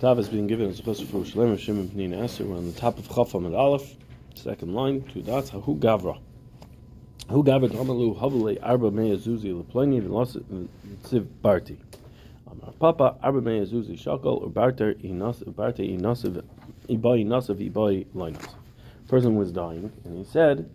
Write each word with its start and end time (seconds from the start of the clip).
Tav 0.00 0.18
is 0.18 0.30
being 0.30 0.46
given 0.46 0.70
as 0.70 0.78
a 0.80 0.82
Chos 0.82 0.98
for 1.02 1.26
Shalem 1.26 1.50
of 1.50 1.60
Shimon 1.60 1.88
Pnina. 1.88 2.40
We're 2.40 2.56
on 2.56 2.64
the 2.64 2.72
top 2.72 2.98
of 2.98 3.06
Chafam 3.06 3.44
and 3.44 3.54
Aleph, 3.54 3.96
second 4.34 4.72
line, 4.72 5.02
two 5.02 5.20
dots. 5.20 5.50
Hu 5.50 5.76
Gavra. 5.76 6.18
Hu 7.28 7.44
Gavra 7.44 7.68
Damalu 7.68 8.18
Havale 8.18 8.56
Arba 8.62 8.90
Mea 8.90 9.18
Zuzi 9.18 9.52
Leplani 9.52 10.00
Tziv 11.02 11.26
Barti. 11.42 11.76
Amar 12.50 12.72
Papa 12.80 13.18
Arba 13.22 13.42
Mea 13.42 13.66
Zuzi 13.66 14.02
Shakal 14.02 14.40
or 14.40 14.48
Barter 14.48 14.94
Inas 14.94 15.44
Barte 15.54 15.80
Inasiv 15.80 16.42
Ibai 16.88 17.22
Inasav 17.26 17.70
Ibai 17.70 18.06
Linus. 18.14 18.46
Person 19.06 19.36
was 19.36 19.52
dying, 19.52 19.92
and 20.06 20.16
he 20.16 20.24
said 20.24 20.70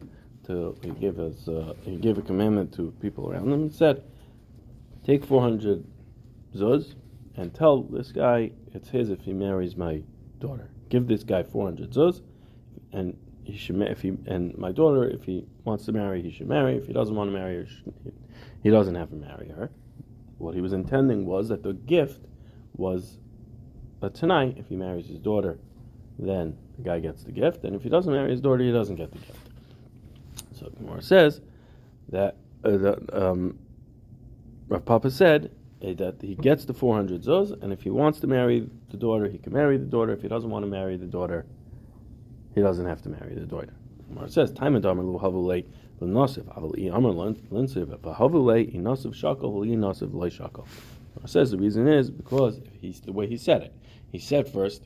to 0.46 0.78
he 0.84 0.92
gave 0.92 1.20
us 1.20 1.48
uh, 1.48 1.73
he 1.82 1.96
gave 1.96 2.20
a 2.20 2.21
commandment 2.21 2.71
to 2.76 2.94
people 3.02 3.32
around 3.32 3.52
him. 3.52 3.70
He 3.71 3.76
said, 3.76 4.04
"Take 5.04 5.26
four 5.26 5.42
hundred 5.42 5.84
zuz." 6.55 6.94
And 7.38 7.54
tell 7.54 7.84
this 7.84 8.12
guy 8.12 8.52
it's 8.74 8.90
his 8.90 9.10
if 9.10 9.22
he 9.22 9.34
marries 9.34 9.76
my 9.76 10.02
daughter. 10.40 10.70
Give 10.89 11.07
this 11.07 11.24
guy 11.24 11.43
400 11.43 11.92
zuz, 11.92 12.21
and 12.93 13.18
he 13.43 13.57
should 13.57 13.80
if 13.82 14.02
he 14.02 14.18
and 14.26 14.57
my 14.57 14.71
daughter 14.71 15.07
if 15.07 15.24
he 15.24 15.46
wants 15.64 15.86
to 15.86 15.92
marry 15.92 16.21
he 16.21 16.32
should 16.32 16.48
marry. 16.48 16.76
If 16.76 16.88
he 16.88 16.93
doesn't 16.93 17.16
want 17.16 17.29
to 17.29 17.34
marry 17.38 17.57
her, 17.57 17.68
he 18.64 18.70
doesn't 18.70 18.96
have 18.96 19.10
to 19.10 19.16
marry 19.16 19.50
her. 19.50 19.70
What 20.38 20.56
he 20.56 20.62
was 20.62 20.74
intending 20.74 21.26
was 21.26 21.50
that 21.50 21.64
the 21.64 21.74
gift 21.74 22.26
was 22.76 23.20
a 24.02 24.10
tonight. 24.10 24.56
If 24.57 24.68
he 24.68 24.76
marries 24.76 25.07
his 25.07 25.20
daughter, 25.20 25.60
then 26.20 26.57
the 26.78 26.84
guy 26.84 27.00
gets 27.00 27.24
the 27.24 27.32
gift, 27.32 27.64
and 27.64 27.76
if 27.76 27.84
he 27.84 27.90
doesn't 27.90 28.12
marry 28.12 28.32
his 28.32 28.42
daughter, 28.42 28.64
he 28.64 28.71
doesn't 28.71 28.96
get 28.96 29.12
the 29.12 29.20
gift. 29.20 29.50
So 30.54 30.70
Gemara 30.70 31.02
says 31.02 31.42
that 32.09 32.38
uh, 32.64 32.78
the, 32.78 33.30
um, 33.30 33.59
Rav 34.67 34.86
Papa 34.86 35.12
said 35.12 35.52
Eh, 35.86 35.94
that 35.94 36.20
he 36.20 36.34
gets 36.34 36.66
the 36.66 36.73
400 36.73 37.22
zuz, 37.22 37.52
and 37.62 37.72
if 37.72 37.84
he 37.84 37.92
wants 37.92 38.20
to 38.20 38.28
marry 38.28 38.67
the 38.89 38.98
daughter, 38.98 39.28
he 39.28 39.38
can 39.38 39.53
marry 39.53 39.78
the 39.78 39.86
daughter. 39.86 40.14
If 40.14 40.22
he 40.23 40.28
doesn't 40.28 40.50
want 40.50 40.64
to 40.64 40.67
marry 40.67 40.98
the 40.98 41.06
daughter, 41.06 41.45
he 42.56 42.62
doesn't 42.62 42.88
have 42.88 43.04
to 43.04 43.09
marry 43.09 43.36
the 43.36 43.46
daughter. 43.46 43.73
It 44.24 44.32
says, 44.32 44.52
"Time 44.52 44.76
and 44.76 44.84
lu 44.84 45.20
havulei 45.20 45.66
l'nasiv 46.00 46.46
aval 46.58 46.74
i 46.80 46.88
amar 46.88 47.12
l'nsiv 47.12 48.00
v'havulei 48.00 48.74
i 48.74 48.80
nasiv 48.80 49.14
shakol 49.14 49.54
v'li 49.54 49.78
nasiv 49.78 50.12
loy 50.12 50.30
shakol." 50.30 50.66
It 51.24 51.30
says 51.30 51.52
the 51.52 51.58
reason 51.58 51.88
is 51.88 52.09
because 52.09 52.59
he's 52.81 53.02
the 53.02 53.12
way 53.12 53.28
he 53.28 53.38
said 53.38 53.62
it. 53.62 53.74
He 54.12 54.18
said 54.18 54.48
first, 54.48 54.81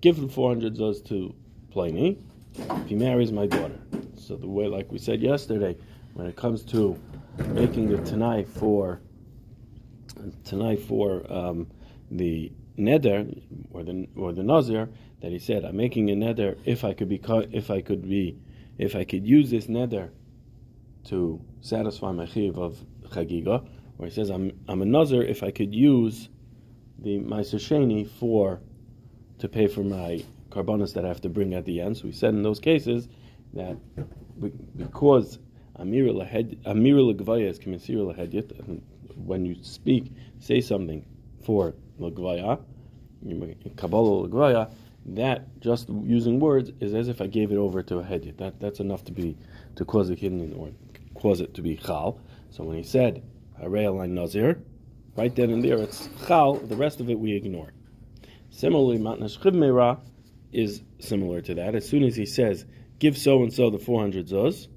"Give 0.00 0.16
him 0.16 0.28
400 0.28 0.76
zuz 0.76 1.04
to 1.06 1.34
Pliny 1.70 2.18
if 2.54 2.86
he 2.86 2.94
marries 2.94 3.32
my 3.32 3.46
daughter." 3.46 3.80
So 4.14 4.36
the 4.36 4.48
way, 4.48 4.68
like 4.68 4.92
we 4.92 4.98
said 4.98 5.20
yesterday, 5.20 5.76
when 6.12 6.28
it 6.28 6.36
comes 6.36 6.62
to 6.66 6.96
making 7.54 7.88
the 7.88 7.98
tanai 7.98 8.44
for 8.44 9.00
tonight 10.44 10.80
for 10.80 11.30
um, 11.32 11.66
the 12.10 12.52
neder 12.78 13.42
or 13.70 13.82
the 13.82 14.08
or 14.16 14.32
the 14.32 14.42
nazir 14.42 14.88
that 15.20 15.32
he 15.32 15.38
said, 15.38 15.64
I'm 15.64 15.76
making 15.76 16.10
a 16.10 16.14
neder 16.14 16.58
if 16.64 16.84
I 16.84 16.92
could 16.92 17.08
be 17.08 17.20
if 17.52 17.70
I 17.70 17.80
could 17.80 18.08
be 18.08 18.38
if 18.78 18.96
I 18.96 19.04
could 19.04 19.26
use 19.26 19.50
this 19.50 19.66
neder 19.66 20.10
to 21.04 21.40
satisfy 21.60 22.12
my 22.12 22.26
chiv 22.26 22.58
of 22.58 22.78
chagiga, 23.08 23.66
or 23.98 24.06
he 24.06 24.10
says 24.10 24.30
I'm 24.30 24.52
I'm 24.68 24.82
a 24.82 24.86
nazir 24.86 25.22
if 25.22 25.42
I 25.42 25.50
could 25.50 25.74
use 25.74 26.28
the 26.98 27.18
my 27.18 27.40
sheni 27.40 28.08
for 28.08 28.60
to 29.38 29.48
pay 29.48 29.66
for 29.66 29.82
my 29.82 30.24
carbonas 30.50 30.92
that 30.94 31.04
I 31.04 31.08
have 31.08 31.20
to 31.22 31.28
bring 31.28 31.54
at 31.54 31.64
the 31.64 31.80
end. 31.80 31.96
So 31.96 32.04
we 32.04 32.12
said 32.12 32.34
in 32.34 32.42
those 32.42 32.60
cases 32.60 33.08
that 33.54 33.76
because 34.76 35.38
Amir 35.76 36.06
Lagvaya 36.06 37.48
is 37.48 37.58
Kamisir 37.58 38.14
Lahedyet, 38.14 38.80
when 39.16 39.44
you 39.44 39.56
speak, 39.62 40.12
say 40.38 40.60
something 40.60 41.04
for 41.44 41.74
Lagvaya, 41.98 42.60
Kabbalah 43.76 44.28
Lagvaya, 44.28 44.70
that 45.06 45.60
just 45.60 45.88
using 45.88 46.40
words 46.40 46.70
is 46.80 46.94
as 46.94 47.08
if 47.08 47.20
I 47.20 47.26
gave 47.26 47.52
it 47.52 47.56
over 47.56 47.82
to 47.82 47.98
a 47.98 48.02
hedyet. 48.02 48.38
That 48.38 48.58
that's 48.60 48.80
enough 48.80 49.04
to 49.04 49.12
be 49.12 49.36
to 49.76 49.84
cause 49.84 50.08
a 50.10 50.16
kidney 50.16 50.52
or 50.54 50.70
cause 51.14 51.40
it 51.40 51.54
to 51.54 51.62
be 51.62 51.76
chal. 51.76 52.18
So 52.50 52.64
when 52.64 52.76
he 52.76 52.82
said 52.82 53.22
Harei 53.60 54.08
Nazir, 54.08 54.62
right 55.16 55.34
then 55.34 55.50
and 55.50 55.62
there 55.62 55.76
it's 55.78 56.08
chal. 56.26 56.54
The 56.54 56.76
rest 56.76 57.00
of 57.00 57.10
it 57.10 57.18
we 57.18 57.32
ignore. 57.34 57.72
Similarly, 58.50 58.98
Matnash 58.98 59.38
Meira 59.38 60.00
is 60.52 60.82
similar 61.00 61.40
to 61.42 61.54
that. 61.56 61.74
As 61.74 61.86
soon 61.88 62.02
as 62.04 62.16
he 62.16 62.24
says, 62.24 62.64
"Give 62.98 63.18
so 63.18 63.42
and 63.42 63.52
so 63.52 63.68
the 63.68 63.78
four 63.78 64.00
hundred 64.00 64.28
zuz," 64.28 64.68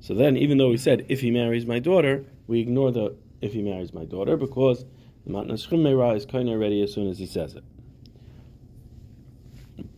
so 0.00 0.14
then 0.14 0.36
even 0.36 0.58
though 0.58 0.70
he 0.70 0.76
said, 0.76 1.06
"If 1.08 1.20
he 1.20 1.30
marries 1.30 1.64
my 1.64 1.78
daughter," 1.78 2.26
we 2.46 2.60
ignore 2.60 2.90
the 2.90 3.16
if 3.40 3.52
he 3.52 3.62
marries 3.62 3.92
my 3.92 4.04
daughter, 4.04 4.36
because 4.36 4.84
the 5.26 5.32
Matnas 5.32 5.68
Meira 5.68 6.16
is 6.16 6.26
kind 6.26 6.48
of 6.48 6.58
ready 6.58 6.82
as 6.82 6.92
soon 6.92 7.08
as 7.08 7.18
he 7.18 7.26
says 7.26 7.54
it. 7.54 7.64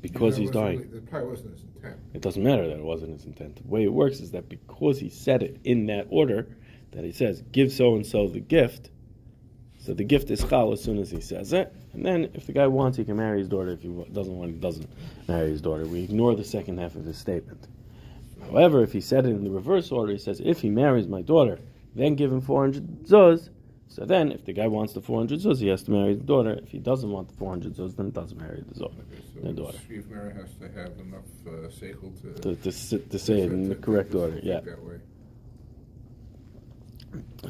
Because 0.00 0.36
he's 0.36 0.50
dying. 0.50 1.06
Probably 1.10 1.28
wasn't 1.28 1.52
his 1.54 1.64
intent. 1.64 1.96
It 2.14 2.20
doesn't 2.20 2.42
matter 2.42 2.68
that 2.68 2.78
it 2.78 2.84
wasn't 2.84 3.12
his 3.12 3.24
intent. 3.24 3.56
The 3.56 3.68
way 3.68 3.84
it 3.84 3.92
works 3.92 4.20
is 4.20 4.30
that 4.32 4.48
because 4.48 4.98
he 4.98 5.08
said 5.08 5.42
it 5.42 5.58
in 5.64 5.86
that 5.86 6.06
order, 6.10 6.46
that 6.92 7.04
he 7.04 7.12
says, 7.12 7.42
give 7.52 7.72
so 7.72 7.94
and 7.96 8.06
so 8.06 8.28
the 8.28 8.40
gift, 8.40 8.90
so 9.78 9.94
the 9.94 10.04
gift 10.04 10.30
is 10.30 10.44
chal 10.44 10.72
as 10.72 10.82
soon 10.82 10.98
as 10.98 11.10
he 11.10 11.20
says 11.20 11.52
it, 11.52 11.74
and 11.92 12.06
then 12.06 12.30
if 12.34 12.46
the 12.46 12.52
guy 12.52 12.66
wants, 12.66 12.96
he 12.96 13.04
can 13.04 13.16
marry 13.16 13.40
his 13.40 13.48
daughter. 13.48 13.72
If 13.72 13.82
he 13.82 13.88
doesn't 14.12 14.36
want, 14.36 14.52
he 14.52 14.58
doesn't 14.58 14.88
marry 15.26 15.50
his 15.50 15.60
daughter. 15.60 15.84
We 15.84 16.04
ignore 16.04 16.36
the 16.36 16.44
second 16.44 16.78
half 16.78 16.94
of 16.94 17.04
his 17.04 17.18
statement. 17.18 17.66
However, 18.42 18.82
if 18.82 18.92
he 18.92 19.00
said 19.00 19.26
it 19.26 19.30
in 19.30 19.44
the 19.44 19.50
reverse 19.50 19.90
order, 19.90 20.12
he 20.12 20.18
says, 20.18 20.40
if 20.44 20.60
he 20.60 20.70
marries 20.70 21.08
my 21.08 21.22
daughter, 21.22 21.58
then 21.94 22.14
give 22.14 22.32
him 22.32 22.40
400 22.40 23.04
zuz. 23.04 23.50
So 23.88 24.06
then, 24.06 24.32
if 24.32 24.46
the 24.46 24.54
guy 24.54 24.68
wants 24.68 24.94
the 24.94 25.02
400 25.02 25.40
zuz, 25.40 25.58
he 25.58 25.68
has 25.68 25.82
to 25.82 25.90
marry 25.90 26.14
the 26.14 26.24
daughter. 26.24 26.58
If 26.62 26.70
he 26.70 26.78
doesn't 26.78 27.10
want 27.10 27.28
the 27.28 27.34
400 27.34 27.74
zuz, 27.74 27.94
then 27.94 28.10
doesn't 28.10 28.38
marry 28.38 28.64
the, 28.66 28.80
daughter. 28.80 28.94
Okay, 29.12 29.22
so 29.34 29.40
the 29.46 29.52
daughter. 29.52 29.78
Shriv 29.86 30.08
Mary 30.08 30.34
has 30.34 30.54
to 30.54 30.68
have 30.80 30.98
enough 30.98 31.24
uh, 31.46 31.68
seichel 31.68 32.18
to, 32.22 32.54
to, 32.54 32.72
to, 32.72 32.98
to, 32.98 33.18
say 33.18 33.40
it 33.40 33.52
in 33.52 33.68
the 33.68 33.74
correct 33.74 34.14
order. 34.14 34.40
Yeah. 34.42 34.60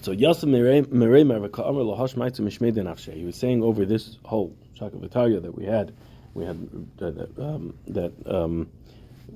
So 0.01 0.13
Yasam 0.13 0.51
Merei 0.51 1.25
Mervaka 1.25 1.69
Amar 1.69 1.85
Lahash 1.85 2.17
Maitzu 2.17 2.41
Mishmei 2.41 2.73
Denafshe. 2.73 3.15
He 3.15 3.25
was 3.25 3.37
saying 3.37 3.63
over 3.63 3.85
this 3.85 4.19
whole 4.25 4.57
Shakavataria 4.81 5.41
that 5.43 5.55
we 5.55 5.65
had, 5.65 5.95
we 6.35 6.45
had 6.45 6.69
uh, 7.01 7.11
that 7.13 7.39
um, 7.39 7.75
that 7.87 8.13
um, 8.27 8.69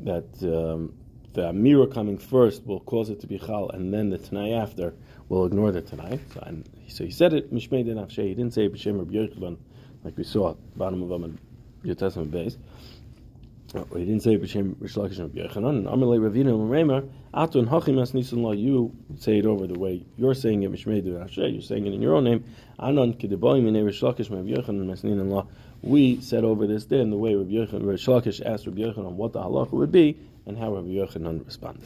that 0.03 0.25
um, 0.43 0.93
the 1.37 1.43
Amira 1.43 1.93
coming 1.93 2.17
first 2.17 2.67
will 2.67 2.81
cause 2.81 3.11
it 3.11 3.21
to 3.21 3.27
be 3.27 3.39
Chal, 3.39 3.69
and 3.69 3.93
then 3.93 4.09
the 4.09 4.17
Tanai 4.17 4.55
after 4.55 4.95
will 5.29 5.45
ignore 5.45 5.71
the 5.71 5.83
Tanai. 5.83 6.19
So, 6.33 6.41
and, 6.47 6.69
so 6.89 7.05
he 7.05 7.11
said 7.11 7.35
it, 7.35 7.53
Mishmei 7.53 7.85
Den 7.85 8.09
He 8.09 8.35
didn't 8.35 8.55
say 8.55 8.69
B'Shem 8.71 8.99
Rabbi 8.99 9.13
Yochanan, 9.13 9.59
like 10.03 10.17
we 10.17 10.25
saw 10.25 10.53
at 10.53 10.57
the 10.57 10.79
bottom 10.79 11.03
of 11.03 11.39
Your 11.83 11.95
Testament 11.95 12.31
base. 12.31 12.57
Oh, 13.75 13.87
he 13.97 14.07
didn't 14.07 14.23
say 14.23 14.39
B'Shem 14.39 14.77
Rish 14.81 14.95
Lakish 14.95 15.19
Rabbi 15.19 15.41
Yochanan. 15.41 15.79
And 15.79 15.87
Amalei 15.87 16.19
Ravina 16.19 16.55
and 16.55 16.71
Remer, 16.71 17.07
Atun 17.35 17.69
Hachim 17.69 18.01
As 18.01 18.15
Nisan 18.15 18.43
La, 18.43 18.53
you 18.53 18.97
say 19.19 19.39
it 19.39 19.45
over 19.45 19.67
the 19.67 19.79
way 19.79 20.07
you're 20.17 20.33
saying 20.33 20.63
it, 20.63 20.73
Mishmei 20.73 21.05
Den 21.05 21.53
You're 21.53 21.61
saying 21.61 21.87
it 21.87 21.93
in 21.93 22.01
your 22.01 22.15
own 22.15 22.25
name. 22.25 22.45
Anon 22.79 23.13
Kidiboy 23.13 23.61
Minei 23.63 23.85
Rish 23.85 24.01
Lakish 24.01 24.31
Rabbi 24.31 24.59
Yochanan 24.59 24.87
Masnin 24.87 25.31
La. 25.31 25.45
We 25.83 26.21
said 26.21 26.45
over 26.45 26.67
this 26.67 26.85
then 26.87 27.11
the 27.11 27.17
way 27.17 27.35
Rabbi 27.35 27.53
Yochanan, 27.53 27.87
Rish 27.87 28.07
Lakish 28.07 28.45
asked 28.45 28.67
Rabbi 28.67 28.81
Yochanan 28.81 29.13
what 29.13 29.33
the 29.33 29.41
halacha 29.41 29.73
would 29.73 29.93
be, 29.93 30.17
and 30.47 30.57
how 30.59 30.75
Rabbi 30.75 30.89
Yochanan 30.89 31.45
responded. 31.45 31.85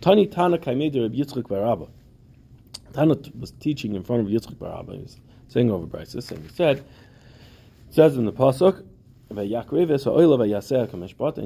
Tani 0.00 0.26
Tana 0.26 0.58
Kaimeda 0.58 1.02
Rabbi 1.02 1.16
Yitzchak 1.16 1.44
Barabba. 1.48 1.88
Tana 2.92 3.16
was 3.38 3.52
teaching 3.52 3.94
in 3.94 4.02
front 4.02 4.22
of 4.22 4.28
Yitzchak 4.28 4.56
Barabba. 4.56 4.94
He 4.94 5.02
was 5.02 5.16
saying 5.48 5.70
over 5.70 5.86
Brises, 5.86 6.30
and 6.30 6.42
he 6.42 6.48
said, 6.54 6.78
it 6.78 6.84
says 7.90 8.16
in 8.16 8.24
the 8.24 8.32
pasuk, 8.32 8.84
and 9.30 9.38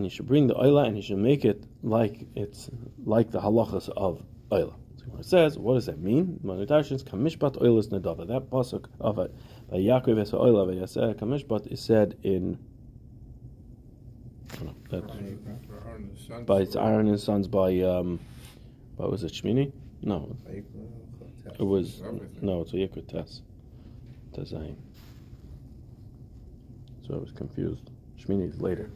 he 0.05 0.09
should 0.11 0.27
bring 0.27 0.47
the 0.49 0.55
oila 0.55 0.87
and 0.87 0.97
he 0.97 1.03
should 1.03 1.19
make 1.19 1.45
it 1.45 1.63
like 1.83 2.27
it's 2.35 2.69
like 3.05 3.31
the 3.31 3.41
halachas 3.41 3.89
of 3.91 4.23
oila. 4.51 4.75
So 4.99 5.19
it 5.19 5.25
says, 5.25 5.59
what 5.59 5.75
does 5.75 5.87
that 5.87 5.99
mean? 6.01 6.39
That 6.43 6.59
pasuk 8.51 8.85
of 9.01 9.19
it, 9.21 9.35
Yaakov 9.77 10.19
es 10.19 10.33
oila 10.33 10.67
v'yaseh 10.67 11.15
kamishpat 11.17 11.67
is 11.71 11.81
said 11.81 12.17
in 12.23 12.59
that, 14.91 15.05
by 16.47 16.61
it's 16.61 16.75
Aaron 16.75 17.09
and 17.09 17.21
sons 17.21 17.47
by 17.47 17.79
um, 17.81 18.19
what 18.97 19.11
was 19.11 19.25
it 19.25 19.33
Shmini? 19.33 19.71
No, 20.03 20.35
it 20.49 21.63
was 21.63 22.03
no, 22.41 22.63
it's 22.63 22.73
a 22.73 22.77
Yikra 22.77 23.07
Tes 23.07 23.43
Tezayin. 24.33 24.77
So 27.07 27.15
I 27.15 27.19
was 27.19 27.33
confused. 27.33 27.91
Shmini 28.19 28.49
is 28.49 28.61
later. 28.61 28.91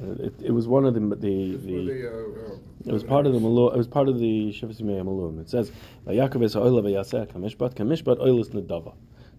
Uh, 0.00 0.12
it, 0.22 0.34
it 0.40 0.50
was 0.52 0.68
one 0.68 0.84
of 0.84 0.94
the 0.94 1.00
the, 1.00 1.56
the 1.56 2.08
uh, 2.08 2.52
uh, 2.52 2.56
it 2.86 2.92
was 2.92 3.02
part 3.02 3.26
of 3.26 3.32
the 3.32 3.40
Malum. 3.40 3.74
It 3.74 3.78
was 3.78 3.88
part 3.88 4.08
of 4.08 4.18
the 4.20 4.52
Shivsimei 4.52 5.04
Malum. 5.04 5.40
It 5.40 5.50
says 5.50 5.72
Yaakov 6.06 6.44
es 6.44 6.54
oila 6.54 6.82
v'yaseh 6.82 7.26
kamishpat 7.26 7.74
kamishpat 7.74 8.18
oilis 8.18 8.50
nedava. 8.50 8.94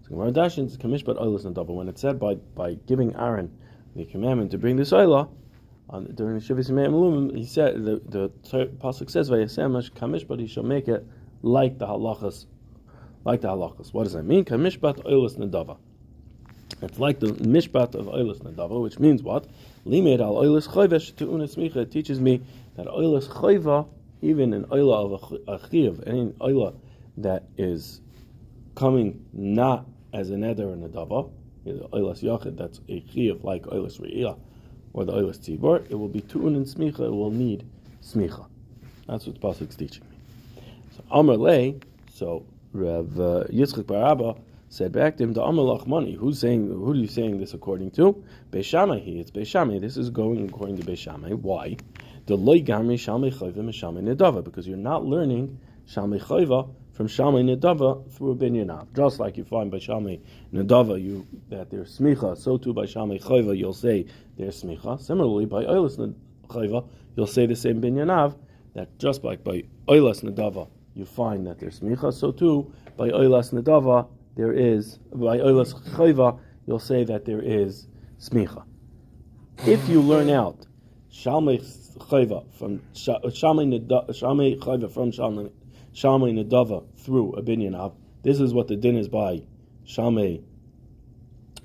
Gemara 0.08 0.32
Dashin 0.32 0.70
kamishpat 0.76 1.18
oilis 1.20 1.44
nedava. 1.44 1.74
When 1.74 1.88
it 1.88 1.98
said 1.98 2.18
by 2.18 2.34
by 2.34 2.74
giving 2.86 3.14
Aaron 3.16 3.50
the 3.96 4.04
commandment 4.04 4.50
to 4.50 4.58
bring 4.58 4.76
this 4.76 4.90
oila, 4.90 5.28
on, 5.88 6.04
during 6.14 6.38
the 6.38 6.44
Shivas 6.44 7.36
he 7.36 7.44
said 7.46 7.84
the 7.84 8.00
the 8.06 8.30
pasuk 8.78 9.10
says 9.10 9.30
kamish, 9.30 10.28
but 10.28 10.38
he 10.38 10.46
shall 10.46 10.62
make 10.62 10.88
it 10.88 11.06
like 11.42 11.78
the 11.78 11.86
halachas, 11.86 12.46
like 13.24 13.40
the 13.40 13.48
halachas. 13.48 13.92
What 13.94 14.04
does 14.04 14.12
that 14.12 14.24
mean? 14.24 14.44
Kamishbat 14.44 15.04
oilas 15.04 15.36
nedava. 15.38 15.78
It's 16.82 16.98
like 16.98 17.20
the 17.20 17.28
mishpat 17.28 17.94
of 17.94 18.06
Oilas 18.06 18.40
Nadava, 18.40 18.82
which 18.82 18.98
means 18.98 19.22
what? 19.22 19.46
Limed 19.84 20.20
al 20.20 20.34
Oilas 20.34 20.68
Chayva 20.68 20.96
Shetu'un 20.96 21.40
Smicha. 21.42 21.76
It 21.76 21.92
teaches 21.92 22.20
me 22.20 22.42
that 22.76 22.86
Oilas 22.86 23.28
Chayva, 23.28 23.86
even 24.22 24.52
an 24.52 24.64
Oila 24.64 25.14
of 25.14 25.62
a 25.62 25.68
Chiv, 25.68 26.02
any 26.06 26.26
Oila 26.40 26.74
that 27.18 27.44
is 27.56 28.00
coming 28.74 29.24
not 29.32 29.86
as 30.14 30.30
a 30.30 30.34
Neder 30.34 30.72
and 30.72 30.84
a 30.84 30.88
Dava, 30.88 31.30
Oilas 31.66 32.22
Yachid, 32.22 32.56
that's 32.56 32.80
a 32.88 33.04
Chiv 33.12 33.44
like 33.44 33.64
Oilas 33.64 34.00
Re'iyah, 34.00 34.38
or 34.92 35.04
the 35.04 35.12
Oilas 35.12 35.38
Tzibor, 35.38 35.84
it 35.90 35.94
will 35.94 36.08
be 36.08 36.22
Tu'un 36.22 36.56
and 36.56 36.64
Smicha, 36.64 37.00
it 37.00 37.10
will 37.10 37.30
need 37.30 37.68
Smicha. 38.02 38.46
That's 39.06 39.26
what 39.26 39.40
the 39.40 39.64
is 39.64 39.76
teaching 39.76 40.04
me. 40.08 40.62
So 40.96 41.04
Amr 41.10 41.36
Lay, 41.36 41.80
so 42.12 42.46
Rav 42.72 43.20
uh, 43.20 43.44
Yitzchak 43.50 43.84
Barabba 43.84 44.38
said 44.68 44.92
back 44.92 45.16
to 45.16 45.24
him, 45.24 45.32
the 45.32 45.40
Amalach 45.40 45.86
money. 45.86 46.14
Who's 46.14 46.40
saying? 46.40 46.68
Who 46.68 46.92
are 46.92 46.94
you 46.94 47.06
saying 47.06 47.38
this 47.38 47.54
according 47.54 47.92
to? 47.92 48.24
Beishamai. 48.50 49.20
It's 49.20 49.30
Beishamai. 49.30 49.80
This 49.80 49.96
is 49.96 50.10
going 50.10 50.48
according 50.48 50.78
to 50.78 50.84
Beishamai. 50.84 51.34
Why? 51.34 51.76
The 52.26 52.36
loy 52.36 52.60
gamri 52.60 52.94
shamei 52.94 53.32
chayva 53.32 53.58
mishamei 53.58 54.02
nedava 54.02 54.42
because 54.42 54.66
you're 54.66 54.76
not 54.76 55.04
learning 55.04 55.60
shamei 55.86 56.20
chayva 56.20 56.68
from 56.94 57.08
shamei 57.08 57.44
Nadava 57.44 58.10
through 58.12 58.36
binyanav. 58.36 58.86
Just 58.94 59.20
like 59.20 59.36
you 59.36 59.44
find 59.44 59.70
by 59.70 59.78
shamei 59.78 60.20
Nadava 60.52 61.02
you 61.02 61.26
that 61.50 61.70
there's 61.70 61.98
smicha, 61.98 62.36
so 62.38 62.56
too 62.56 62.72
by 62.72 62.84
shamei 62.84 63.22
chayva 63.22 63.56
you'll 63.56 63.74
say 63.74 64.06
there's 64.38 64.62
smicha. 64.62 65.00
Similarly, 65.00 65.44
by 65.44 65.64
oilas 65.64 66.14
chayva 66.48 66.88
you'll 67.16 67.26
say 67.26 67.46
the 67.46 67.56
same 67.56 67.82
binyanav 67.82 68.36
that 68.74 68.98
just 68.98 69.24
like 69.24 69.44
by 69.44 69.64
oilas 69.88 70.22
Nadava 70.22 70.68
you 70.94 71.04
find 71.04 71.46
that 71.46 71.58
there's 71.58 71.80
smicha, 71.80 72.12
so 72.12 72.30
too 72.30 72.72
by 72.96 73.10
oilas 73.10 73.52
nedava 73.52 74.06
there 74.36 74.52
is 74.52 74.98
by 75.12 75.38
oilas 75.38 75.74
chayva 75.94 76.38
you'll 76.66 76.78
say 76.78 77.04
that 77.04 77.24
there 77.24 77.42
is 77.42 77.88
smicha. 78.18 78.64
If 79.66 79.88
you 79.88 80.00
learn 80.00 80.30
out 80.30 80.66
shalmei 81.12 81.60
chayva 81.98 82.44
from 82.56 82.80
shalmei 82.94 84.58
chayva 84.58 84.90
from 84.90 85.10
shalmei 85.94 86.32
nedava 86.32 86.84
through 86.96 87.32
a 87.34 87.42
binyan 87.42 87.94
this 88.22 88.40
is 88.40 88.52
what 88.52 88.68
the 88.68 88.76
din 88.76 88.96
is 88.96 89.08
by 89.08 89.42
shalmei 89.86 90.42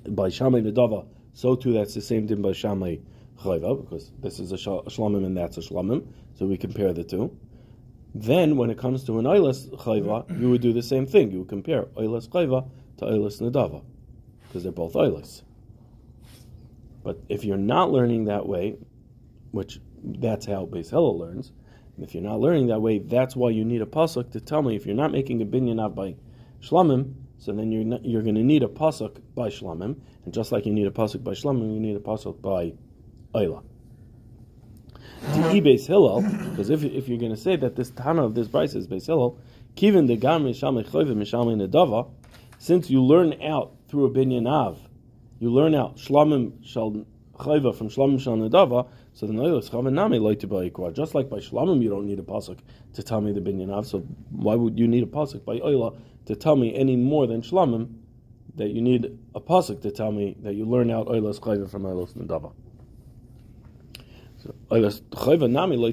by 0.08 0.28
shalmei 0.28 0.62
nedava. 0.62 1.06
So 1.32 1.56
too, 1.56 1.72
that's 1.72 1.94
the 1.94 2.02
same 2.02 2.26
din 2.26 2.42
by 2.42 2.50
shalmei 2.50 3.00
chayva 3.42 3.80
because 3.80 4.12
this 4.18 4.38
is 4.38 4.52
a 4.52 4.56
shlamim 4.56 5.24
and 5.24 5.36
that's 5.36 5.56
a 5.56 5.60
shlamim. 5.60 6.06
So 6.38 6.46
we 6.46 6.56
compare 6.56 6.92
the 6.92 7.04
two. 7.04 7.36
Then, 8.14 8.56
when 8.56 8.70
it 8.70 8.78
comes 8.78 9.04
to 9.04 9.18
an 9.18 9.24
oilas 9.24 9.70
chayva, 9.70 10.40
you 10.40 10.50
would 10.50 10.60
do 10.60 10.72
the 10.72 10.82
same 10.82 11.06
thing. 11.06 11.30
You 11.30 11.40
would 11.40 11.48
compare 11.48 11.84
oilas 11.96 12.28
chayva 12.28 12.68
to 12.98 13.04
oilas 13.04 13.40
nedava, 13.40 13.82
because 14.48 14.64
they're 14.64 14.72
both 14.72 14.94
oilas. 14.94 15.42
But 17.02 17.18
if 17.28 17.44
you're 17.44 17.56
not 17.56 17.90
learning 17.90 18.26
that 18.26 18.46
way, 18.46 18.76
which 19.52 19.80
that's 20.02 20.46
how 20.46 20.66
Beis 20.66 20.90
Hillel 20.90 21.18
learns, 21.18 21.52
and 22.00 22.08
if 22.08 22.14
you're 22.14 22.22
not 22.22 22.40
learning 22.40 22.68
that 22.68 22.80
way, 22.80 22.98
that's 22.98 23.36
why 23.36 23.50
you 23.50 23.62
need 23.62 23.82
a 23.82 23.86
pasuk 23.86 24.32
to 24.32 24.40
tell 24.40 24.62
me. 24.62 24.74
If 24.74 24.86
you're 24.86 24.96
not 24.96 25.12
making 25.12 25.42
a 25.42 25.44
binyan 25.44 25.94
by 25.94 26.14
shlamim, 26.62 27.12
so 27.36 27.52
then 27.52 27.70
you're 27.70 27.84
not, 27.84 28.06
you're 28.06 28.22
going 28.22 28.36
to 28.36 28.42
need 28.42 28.62
a 28.62 28.68
pasuk 28.68 29.20
by 29.34 29.48
shlamim, 29.50 30.00
and 30.24 30.32
just 30.32 30.50
like 30.50 30.64
you 30.64 30.72
need 30.72 30.86
a 30.86 30.90
pasuk 30.90 31.22
by 31.22 31.32
shlamim, 31.32 31.74
you 31.74 31.78
need 31.78 31.96
a 31.96 32.00
pasuk 32.00 32.40
by 32.40 32.72
oila 33.34 33.62
to 35.20 35.26
uh-huh. 35.26 35.52
Beis 35.52 35.86
Hillel, 35.86 36.22
because 36.22 36.70
if, 36.70 36.82
if 36.82 37.06
you're 37.06 37.18
going 37.18 37.34
to 37.34 37.36
say 37.36 37.54
that 37.54 37.76
this 37.76 37.90
Tana 37.90 38.24
of 38.24 38.34
this 38.34 38.48
Bryce 38.48 38.74
is 38.74 38.88
Beis 38.88 39.04
Hillel, 39.04 39.38
Kivin 39.76 40.06
de 40.06 40.16
Gam 40.16 40.44
Mishamei 40.44 40.88
Choyve 40.88 41.14
Mishamei 41.14 41.68
Nedava, 41.68 42.10
since 42.58 42.88
you 42.88 43.04
learn 43.04 43.42
out 43.42 43.74
through 43.88 44.06
a 44.06 44.10
binyan 44.10 44.50
av, 44.50 44.80
you 45.38 45.50
learn 45.52 45.74
out 45.74 45.96
Shlamim 45.96 46.64
Shal 46.64 47.04
Chayva 47.34 47.76
from 47.76 47.90
Shlamim 47.90 48.18
Shal 48.18 48.36
Nedava, 48.38 48.88
so 49.12 49.26
the 49.26 49.32
Noilas 49.32 49.70
Chavan 49.70 49.92
Nami 49.92 50.18
like 50.18 50.40
to 50.40 50.46
buy 50.46 50.64
a 50.64 50.90
Just 50.92 51.14
like 51.14 51.28
by 51.28 51.38
Shlamim, 51.38 51.82
you 51.82 51.90
don't 51.90 52.06
need 52.06 52.18
a 52.18 52.22
pasuk 52.22 52.58
to 52.94 53.02
tell 53.02 53.20
me 53.20 53.32
the 53.32 53.40
binyan 53.40 53.72
av. 53.72 53.86
So 53.86 54.00
why 54.30 54.54
would 54.54 54.78
you 54.78 54.86
need 54.88 55.02
a 55.02 55.06
pasuk 55.06 55.44
by 55.44 55.58
Oila 55.58 55.96
to 56.26 56.36
tell 56.36 56.56
me 56.56 56.74
any 56.74 56.96
more 56.96 57.26
than 57.26 57.42
Shlamim 57.42 57.92
that 58.56 58.70
you 58.70 58.80
need 58.80 59.18
a 59.34 59.40
pasuk 59.40 59.82
to 59.82 59.90
tell 59.90 60.12
me 60.12 60.36
that 60.42 60.54
you 60.54 60.64
learn 60.64 60.90
out 60.90 61.08
Oilas 61.08 61.40
Chayva 61.40 61.68
from 61.68 61.82
Oilas 61.82 62.14
Nedava? 62.14 62.52
So, 64.38 64.54
Oila's 64.70 65.02
Chayva 65.10 65.50
nami 65.50 65.76
loy 65.76 65.92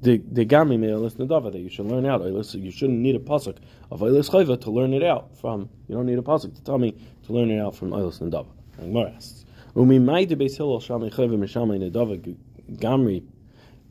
The 0.00 0.18
the 0.18 0.46
gami 0.46 0.78
me'elis 0.78 1.14
nadava 1.14 1.50
that 1.50 1.58
you 1.58 1.68
should 1.68 1.86
learn 1.86 2.06
out. 2.06 2.22
You 2.22 2.70
shouldn't 2.70 3.00
need 3.00 3.16
a 3.16 3.18
pasuk 3.18 3.56
of 3.90 3.98
eilis 4.00 4.30
chayva 4.30 4.60
to 4.60 4.70
learn 4.70 4.92
it 4.92 5.02
out 5.02 5.36
from. 5.36 5.68
You 5.88 5.96
don't 5.96 6.06
need 6.06 6.18
a 6.18 6.22
pasuk 6.22 6.54
to 6.54 6.62
tell 6.62 6.78
me 6.78 6.94
to 7.26 7.32
learn 7.32 7.50
it 7.50 7.58
out 7.58 7.74
from 7.74 7.90
eilis 7.90 8.20
nadava. 8.20 8.46
Gemara 8.78 9.10
asks, 9.16 9.44
"Umi 9.78 9.98
mai 9.98 10.24
de 10.24 10.36
beis 10.36 10.56
hillel 10.56 10.80
shamei 10.80 11.10
chayva 11.10 11.38
mishamei 11.38 11.78
nadava 11.78 12.36
gamri." 12.72 13.22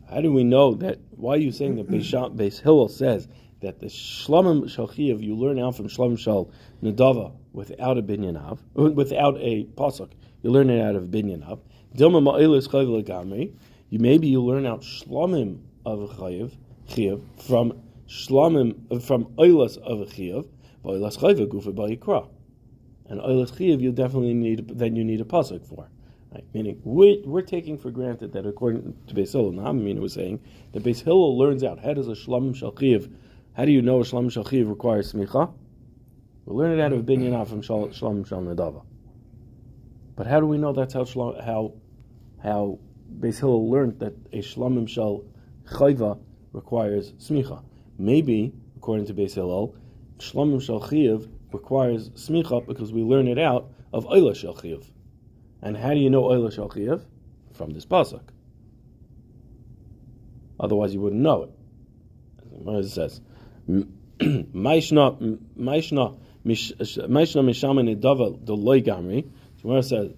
How 0.10 0.22
do 0.22 0.32
we 0.32 0.46
know 0.46 0.74
that? 0.76 1.00
Why 1.18 1.34
are 1.34 1.38
you 1.38 1.52
saying 1.52 1.76
that 1.76 1.88
Beis 1.90 2.62
Hillel 2.62 2.88
says 2.88 3.28
that 3.60 3.80
the 3.80 3.88
shlamim 3.88 4.64
shalchiv 4.64 5.22
you 5.22 5.36
learn 5.36 5.60
out 5.60 5.76
from 5.76 5.90
shlamim 5.90 6.18
shal 6.18 6.50
nadava 6.82 7.34
without 7.52 7.98
a 7.98 8.02
binyanav, 8.02 8.60
without 8.74 9.38
a 9.42 9.66
pasuk, 9.76 10.12
you 10.44 10.50
learn 10.50 10.70
it 10.70 10.82
out 10.82 10.96
of 10.96 11.06
binyanav. 11.06 11.60
Dilma 11.96 12.24
ma'ilis 12.24 12.68
legamri. 12.70 13.52
You 13.90 14.00
maybe 14.00 14.28
you 14.28 14.42
learn 14.42 14.66
out 14.66 14.82
shlamim 14.82 15.60
of 15.86 16.10
chayiv, 16.18 16.52
chayiv 16.88 17.22
from 17.38 17.82
shlamim 18.08 19.04
from 19.04 19.26
oilas 19.38 19.78
of 19.78 20.00
a 20.00 20.06
chayiv, 20.06 20.48
oilas 20.86 21.18
chayiv 21.18 21.48
gufa 21.48 21.74
ba'ikra. 21.74 22.28
And 23.10 23.20
oilas 23.22 23.52
chayiv 23.52 23.82
you 23.82 23.92
definitely 23.92 24.34
need 24.34 24.78
then 24.78 24.96
you 24.96 25.04
need 25.04 25.22
a 25.22 25.26
pasuk 25.26 25.66
for. 25.66 25.90
Right? 26.34 26.44
Meaning 26.54 26.82
we're, 26.84 27.22
we're 27.24 27.42
taking 27.42 27.78
for 27.78 27.90
granted 27.90 28.34
that 28.34 28.46
according 28.46 28.96
to 29.08 29.14
Beis 29.14 29.32
Hillel, 29.32 29.54
Nahamina 29.54 30.00
was 30.00 30.14
saying 30.14 30.42
that 30.74 30.84
Beis 30.84 31.04
Hillel 31.04 31.38
learns 31.38 31.64
out 31.64 31.80
how 31.80 31.94
does 31.94 32.08
a 32.08 32.12
shlamim 32.12 32.54
shalchiv, 32.54 33.12
how 33.54 33.66
do 33.66 33.72
you 33.72 33.82
know 33.82 34.02
a 34.02 34.04
shlamim 34.04 34.32
shalchiv 34.32 34.68
requires 34.68 35.14
smicha? 35.14 35.54
We 36.46 36.56
learn 36.56 36.78
it 36.78 36.82
out 36.82 36.94
of 36.94 37.06
binyan 37.06 37.48
from 37.48 37.62
shlamim 37.62 38.28
shal 38.28 38.42
nadava. 38.42 38.84
But 40.16 40.28
how 40.28 40.40
do 40.40 40.48
we 40.48 40.58
know 40.58 40.74
that's 40.74 40.94
how 40.94 41.06
how 41.06 41.74
how 42.44 42.80
Beis 43.20 43.40
Hillel 43.40 43.70
learned 43.70 44.00
that 44.00 44.14
a 44.34 44.40
shlamim 44.40 44.88
shal 44.88 45.24
chayva 45.66 46.20
requires 46.52 47.14
smicha. 47.14 47.64
Maybe, 47.98 48.54
according 48.76 49.06
to 49.08 49.14
Beis 49.14 49.34
Hillel, 49.34 49.76
shlamim 50.20 50.62
shal 50.62 50.82
chiyav 50.82 51.30
requires 51.52 52.10
smicha 52.12 52.66
because 52.66 52.92
we 52.92 53.02
learn 53.02 53.28
it 53.28 53.40
out 53.40 53.70
of 53.94 54.06
oila 54.06 54.32
Shalchiv. 54.32 54.86
And 55.62 55.76
how 55.76 55.94
do 55.94 56.00
you 56.00 56.10
know 56.10 56.24
oila 56.24 56.54
Shalchiv? 56.54 57.04
From 57.54 57.72
this 57.72 57.86
pasuk. 57.86 58.22
Otherwise, 60.60 60.94
you 60.94 61.02
wouldn't 61.02 61.22
know 61.22 61.44
it. 61.44 61.50
It 62.66 62.90
says, 62.90 63.22
"Maishna, 63.70 65.38
maishna, 65.58 66.18
maishna 66.46 67.44
mishamin 67.44 67.96
edava 67.96 68.46
the 68.46 68.56
loy 68.56 68.82
gamri." 68.82 69.30
Gemara 69.62 69.82
says, 69.82 70.14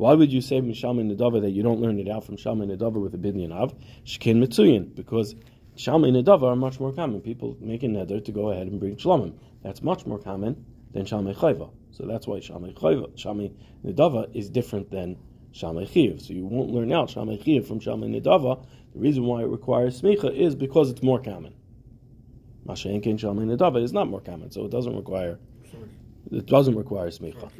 why 0.00 0.14
would 0.14 0.32
you 0.32 0.40
say 0.40 0.60
Mishalmi 0.60 1.14
Nedava 1.14 1.42
that 1.42 1.50
you 1.50 1.62
don't 1.62 1.80
learn 1.80 1.98
it 1.98 2.08
out 2.08 2.24
from 2.24 2.36
Shalmi 2.36 2.74
Nedava 2.74 2.94
with 3.02 3.14
a 3.14 3.18
Bidyan 3.18 3.52
Av? 3.52 3.74
Shkin 4.04 4.42
Mitsuyin, 4.42 4.94
because 4.94 5.34
Shalmi 5.80 6.12
Nedava 6.12 6.42
are 6.42 6.56
much 6.56 6.78
more 6.78 6.92
common. 6.92 7.22
People 7.22 7.56
make 7.58 7.82
a 7.82 7.88
nether 7.88 8.20
to 8.20 8.32
go 8.32 8.50
ahead 8.50 8.66
and 8.66 8.78
bring 8.78 8.96
Shlomim. 8.96 9.32
That's 9.62 9.80
much 9.80 10.04
more 10.04 10.18
common 10.18 10.62
than 10.92 11.06
Shalmi 11.06 11.34
Chayva. 11.34 11.70
So 11.90 12.04
that's 12.04 12.26
why 12.26 12.36
Shalmi 12.36 12.74
Chayva, 12.74 13.08
Shalmi 13.16 14.36
is 14.36 14.50
different 14.50 14.90
than 14.90 15.16
Shalmi 15.54 15.90
Chiv. 15.90 16.20
So 16.20 16.34
you 16.34 16.44
won't 16.44 16.68
learn 16.70 16.92
out 16.92 17.08
Shalmi 17.08 17.42
Chiv 17.42 17.66
from 17.66 17.80
Shalmi 17.80 18.14
Nedava. 18.14 18.62
The 18.92 18.98
reason 18.98 19.24
why 19.24 19.40
it 19.40 19.48
requires 19.48 20.02
Smicha 20.02 20.36
is 20.36 20.54
because 20.54 20.90
it's 20.90 21.02
more 21.02 21.18
common. 21.18 21.54
Mashenkin 22.66 23.18
Shalmi 23.18 23.46
Nedava 23.46 23.82
is 23.82 23.94
not 23.94 24.06
more 24.06 24.20
common, 24.20 24.50
so 24.50 24.66
it 24.66 24.70
doesn't 24.70 24.94
require 24.94 25.38
it 26.30 26.46
doesn't 26.46 26.76
require 26.76 27.08
smicha. 27.08 27.50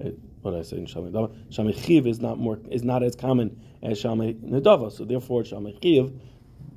Uh, 0.00 0.10
what 0.42 0.52
did 0.52 0.60
I 0.60 0.62
say 0.62 0.76
in 0.76 0.86
Shamei 0.86 1.10
Nedava? 1.10 1.34
Shamei 1.50 1.76
Chiv 1.76 2.06
is 2.06 2.20
not 2.20 2.38
more 2.38 2.60
is 2.70 2.84
not 2.84 3.02
as 3.02 3.16
common 3.16 3.60
as 3.82 4.00
Shamei 4.00 4.40
Nedava, 4.40 4.92
so 4.92 5.04
therefore 5.04 5.42
Shamei 5.42 5.82
Chiv 5.82 6.12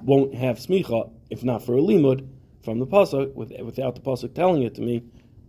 won't 0.04 0.34
have 0.34 0.58
smicha 0.58 1.10
if 1.30 1.44
not 1.44 1.64
for 1.66 1.74
a 1.74 1.82
limud 1.82 2.28
from 2.64 2.80
the 2.80 2.88
pasuk 2.88 3.34
with, 3.34 3.52
without 3.62 3.96
the 3.96 4.02
pasuk 4.02 4.34
telling 4.34 4.64
it 4.64 4.76
to 4.76 4.82
me 4.82 5.04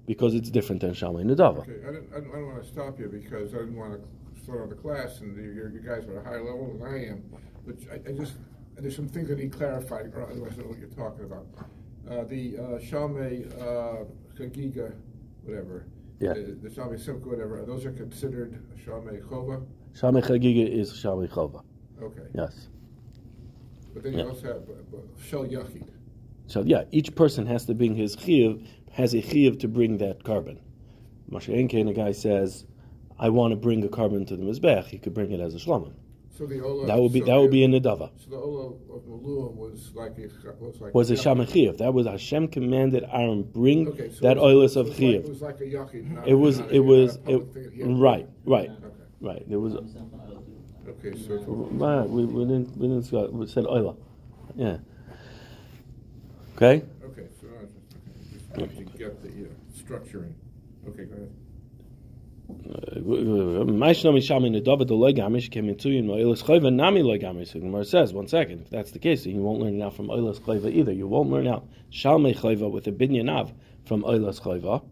because 0.06 0.34
it's 0.34 0.50
different 0.50 0.80
than 0.80 0.90
Shamei 0.90 1.24
Nedava. 1.24 1.60
Okay, 1.60 1.86
I 1.86 1.92
don't, 1.92 2.08
I 2.12 2.20
don't, 2.20 2.46
want 2.46 2.62
to 2.62 2.68
stop 2.68 2.98
you 2.98 3.06
because 3.08 3.54
I 3.54 3.58
didn't 3.58 3.76
want 3.76 3.92
to 3.94 4.42
start 4.42 4.62
on 4.62 4.68
the 4.68 4.74
class 4.74 5.20
and 5.20 5.36
you, 5.36 5.70
you 5.72 5.80
guys 5.80 6.06
are 6.08 6.18
at 6.18 6.26
a 6.26 6.28
higher 6.28 6.42
level 6.42 6.76
than 6.76 6.86
I 6.86 7.06
am, 7.10 7.22
but 7.64 7.76
I, 7.92 8.10
I 8.10 8.12
just 8.12 8.34
there's 8.80 8.96
some 8.96 9.08
things 9.08 9.28
that 9.28 9.38
need 9.38 9.52
clarified, 9.52 10.12
or 10.14 10.22
otherwise 10.22 10.52
I 10.52 10.56
don't 10.56 10.64
know 10.64 10.70
what 10.70 10.78
you're 10.78 10.88
talking 10.88 11.24
about. 11.24 11.46
Uh, 12.08 12.24
the 12.24 12.56
uh, 12.56 12.62
Shamei 12.78 13.46
uh, 13.60 14.04
Chagiga, 14.36 14.94
whatever. 15.44 15.86
Yeah. 16.18 16.34
The, 16.34 16.58
the 16.62 16.68
Shamei 16.68 16.98
Simcha, 16.98 17.28
whatever. 17.28 17.62
Those 17.66 17.84
are 17.84 17.92
considered 17.92 18.62
Shamei 18.84 19.22
Chova. 19.22 19.64
Shamei 19.94 20.22
Chagiga 20.24 20.68
is 20.68 20.92
Shamei 20.92 21.28
Chova. 21.28 21.62
Okay. 22.02 22.22
Yes. 22.34 22.68
But 23.94 24.02
then 24.04 24.14
you 24.18 24.28
also 24.28 24.46
have 24.46 24.56
uh, 24.68 24.96
Shel 25.22 25.44
Yachid. 25.44 25.86
So 26.46 26.62
yeah, 26.62 26.84
each 26.90 27.14
person 27.14 27.46
has 27.46 27.64
to 27.66 27.74
bring 27.74 27.94
his 27.94 28.16
chiyuv, 28.16 28.66
has 28.92 29.14
a 29.14 29.18
chiyuv 29.22 29.60
to 29.60 29.68
bring 29.68 29.98
that 29.98 30.24
carbon. 30.24 30.60
Masha 31.28 31.52
Enkein, 31.52 31.88
a 31.88 31.92
guy 31.92 32.12
says, 32.12 32.66
I 33.18 33.28
want 33.28 33.52
to 33.52 33.56
bring 33.56 33.84
a 33.84 33.88
carbon 33.88 34.24
to 34.26 34.36
the 34.36 34.42
mizbech. 34.42 34.86
He 34.86 34.98
could 34.98 35.14
bring 35.14 35.30
it 35.30 35.40
as 35.40 35.54
a 35.54 35.58
shlamim. 35.58 35.92
So 36.36 36.46
the 36.46 36.60
Ola, 36.62 36.86
That 36.86 36.98
would 36.98 37.12
be 37.12 37.20
so 37.20 37.26
that 37.26 37.36
would 37.36 37.50
the- 37.52 37.64
be 37.66 37.76
a 37.76 37.80
nedava. 37.80 38.10
So 38.16 38.30
the 38.30 38.36
Ola 38.36 38.68
of 38.68 39.02
Malua 39.02 39.52
was 39.54 39.92
like 39.94 40.16
a 40.18 40.28
was 40.58 40.80
like 40.80 40.94
Was 40.94 41.10
a 41.10 41.14
yachid. 41.14 41.22
shaman. 41.52 41.76
That 41.76 41.92
was 41.92 42.06
Hashem 42.06 42.48
commanded 42.48 43.04
Aaron 43.12 43.42
bring 43.42 43.88
Okay, 43.88 44.10
so 44.10 44.20
that 44.22 44.38
it 44.38 44.40
was- 44.40 44.74
oilus 44.74 44.76
of 44.80 44.86
it 44.86 44.90
was 44.90 44.98
like- 45.00 45.14
It 45.24 45.28
was 45.28 45.42
like 45.42 45.60
a 45.60 45.64
yachid. 45.64 46.26
It 46.26 46.34
was 46.34 46.58
a- 46.60 46.68
it 46.74 46.78
was 46.80 47.16
a 47.26 47.30
it, 47.36 47.52
thing 47.52 47.62
that 47.64 47.72
he 47.74 47.80
had 47.80 47.88
to 47.90 47.94
right 47.94 48.28
right 48.46 48.70
Okay. 48.70 48.86
right. 49.20 49.48
There 49.48 49.60
was 49.60 49.74
Okay, 50.90 51.16
so 51.26 51.36
we, 51.36 52.24
we 52.24 52.44
didn't 52.44 52.76
we 52.76 52.88
didn't 52.88 53.04
say- 53.04 53.26
we 53.28 53.46
said 53.46 53.64
oila. 53.64 53.96
Yeah. 54.56 54.78
Okay. 56.56 56.84
okay, 57.04 57.28
so 57.40 57.46
I 57.58 57.62
was 57.62 57.70
just, 58.32 58.50
okay, 58.52 58.66
just 58.66 58.76
wanted 58.76 58.92
to 58.92 58.98
get 58.98 59.22
the 59.22 59.28
uh, 59.28 59.48
structuring. 59.78 60.32
Okay, 60.88 61.04
go 61.04 61.14
ahead. 61.14 61.32
Maishnami 62.50 64.18
Shami 64.18 64.50
Nedava 64.50 64.86
the 64.86 64.94
Legamish 64.94 65.50
came 65.50 65.68
into 65.68 65.88
you 65.90 66.02
Oilas 66.02 66.42
Chayva 66.42 66.72
Nami 66.72 67.02
Legamish. 67.02 67.52
The 67.52 67.60
Gemara 67.60 67.84
says, 67.84 68.12
one 68.12 68.26
second, 68.26 68.62
if 68.62 68.70
that's 68.70 68.90
the 68.90 68.98
case, 68.98 69.24
then 69.24 69.36
you 69.36 69.42
won't 69.42 69.60
learn 69.60 69.80
it 69.80 69.84
out 69.84 69.94
from 69.94 70.08
Oilas 70.08 70.40
Chayva 70.40 70.70
either. 70.72 70.92
You 70.92 71.06
won't 71.06 71.30
learn 71.30 71.46
out 71.46 71.68
Shalmei 71.92 72.36
Chayva 72.36 72.70
with 72.70 72.86
a 72.88 72.92
binyanav 72.92 73.52
from 73.86 74.02
Oilas 74.02 74.40
Chayva. 74.40 74.84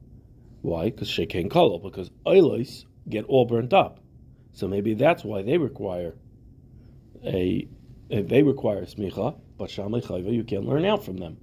Why? 0.63 0.91
Because 0.91 1.09
Shekin 1.09 1.51
Kolol, 1.51 1.83
because 1.83 2.11
Oilas 2.25 2.85
get 3.09 3.25
all 3.25 3.45
burnt 3.45 3.73
up. 3.73 4.01
So 4.53 4.67
maybe 4.67 4.95
that's 4.95 5.25
why 5.25 5.43
they 5.43 5.59
require 5.59 6.15
a, 7.25 7.69
a 8.11 8.23
they 8.23 8.43
require 8.43 8.85
smicha, 8.85 9.39
but 9.57 9.71
Chayva 9.71 10.33
you 10.33 10.45
can't 10.45 10.67
learn 10.67 10.85
out 10.85 11.05
from 11.05 11.17
them 11.17 11.37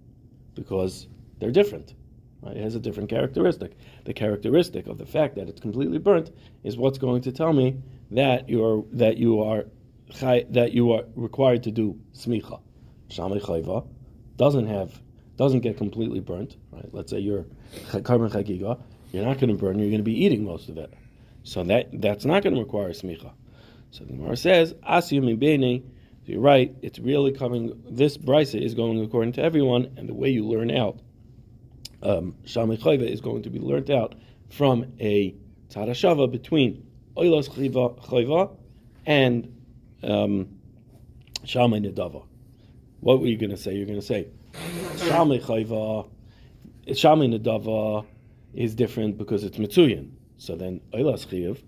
because 0.54 1.08
they're 1.40 1.52
different. 1.52 1.94
Right? 2.42 2.58
It 2.58 2.64
has 2.64 2.76
a 2.76 2.80
different 2.80 3.10
characteristic. 3.10 3.74
The 4.06 4.14
characteristic 4.14 4.88
of 4.88 4.98
the 4.98 5.06
fact 5.06 5.36
that 5.36 5.50
it's 5.50 5.62
completely 5.62 5.98
burnt 5.98 6.32
is 6.64 6.78
what's 6.78 6.98
going 6.98 7.22
to 7.24 7.32
tell 7.32 7.54
me 7.54 7.78
that 8.12 8.50
you're 8.50 8.86
that 8.94 9.18
you 9.18 9.42
are 9.42 9.66
that 10.22 10.72
you 10.74 10.92
are 10.92 11.04
required 11.16 11.64
to 11.64 11.72
do 11.72 12.00
smicha. 12.14 12.62
Chayva 13.10 13.88
doesn't 14.38 14.68
have 14.68 15.02
doesn't 15.38 15.62
get 15.62 15.78
completely 15.78 16.20
burnt. 16.20 16.58
Right? 16.72 16.88
Let's 16.92 17.12
say 17.12 17.20
you're 17.20 17.46
carbon 18.04 18.30
chagiga, 18.30 18.80
you're 19.12 19.26
not 19.26 19.40
going 19.40 19.50
to 19.50 19.56
burn. 19.56 19.80
You're 19.80 19.90
going 19.90 20.00
to 20.00 20.04
be 20.04 20.24
eating 20.26 20.44
most 20.44 20.70
of 20.70 20.78
it, 20.78 20.94
so 21.46 21.64
that 21.64 22.02
that's 22.02 22.26
not 22.26 22.44
going 22.44 22.56
to 22.56 22.62
require 22.62 22.90
smicha. 22.90 23.32
So 23.92 24.04
the 24.04 24.14
Gemara 24.14 24.36
says, 24.36 24.74
"Asiyum 24.74 25.40
bene." 25.40 25.84
So 26.26 26.32
you're 26.32 26.42
right. 26.42 26.76
It's 26.82 26.98
really 26.98 27.32
coming. 27.32 27.82
This 27.88 28.18
brisa 28.18 28.60
is 28.60 28.74
going 28.74 29.02
according 29.02 29.34
to 29.34 29.44
everyone, 29.44 29.94
and 29.96 30.10
the 30.10 30.14
way 30.14 30.30
you 30.30 30.44
learn 30.44 30.72
out 30.72 31.00
um, 32.02 32.36
is 32.44 33.22
going 33.22 33.44
to 33.44 33.50
be 33.50 33.60
learnt 33.60 33.92
out 33.92 34.16
from 34.50 34.92
a 35.00 35.36
Tarashava 35.70 36.32
between 36.32 36.86
Oilas 37.16 37.48
Chayva- 37.48 38.58
and 39.06 39.56
um, 40.02 40.48
Nedava. 41.46 42.26
What 43.02 43.20
were 43.20 43.28
you 43.28 43.38
going 43.38 43.52
to 43.52 43.58
say? 43.58 43.76
You're 43.76 43.86
going 43.86 44.00
to 44.00 44.06
say 44.06 44.28
Shamei 44.96 45.44
Chayva, 45.44 46.10
Nedava 46.88 48.04
is 48.56 48.74
different 48.74 49.20
because 49.20 49.44
it's 49.44 49.58
Mitsuyan. 49.58 50.10
So 50.46 50.56
then 50.56 50.80
Oilas 50.94 51.26
Chayv 51.26 51.62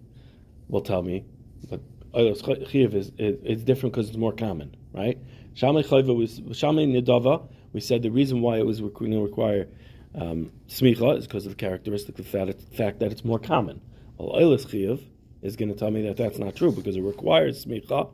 will 0.67 0.81
tell 0.81 1.01
me, 1.01 1.25
but 1.69 1.81
Oilas 2.13 2.41
Chayv 2.41 2.93
is, 2.93 3.11
is, 3.17 3.39
is 3.43 3.63
different 3.63 3.93
because 3.93 4.09
it's 4.09 4.17
more 4.17 4.33
common, 4.33 4.75
right? 4.93 5.17
Shamei 5.55 5.83
Chayva 5.83 6.15
was 6.15 6.39
Shamei 6.39 6.87
Nedava. 6.87 7.47
We 7.73 7.81
said 7.81 8.03
the 8.03 8.11
reason 8.11 8.41
why 8.41 8.57
it 8.57 8.65
was 8.65 8.79
going 8.79 9.11
to 9.11 9.21
require 9.21 9.67
um, 10.13 10.51
smicha 10.67 11.17
is 11.17 11.27
because 11.27 11.45
of 11.45 11.53
the 11.53 11.55
characteristic 11.55 12.19
of 12.19 12.31
the 12.31 12.55
fact, 12.75 12.99
that 12.99 13.11
it's 13.11 13.25
more 13.25 13.39
common. 13.39 13.81
Well, 14.17 14.39
oilis 14.39 14.65
chiyuv 14.65 15.03
is 15.41 15.55
going 15.55 15.69
to 15.69 15.75
tell 15.75 15.91
me 15.91 16.03
that 16.03 16.17
that's 16.17 16.39
not 16.39 16.55
true 16.55 16.71
because 16.71 16.95
it 16.95 17.01
requires 17.01 17.65
smicha, 17.65 18.11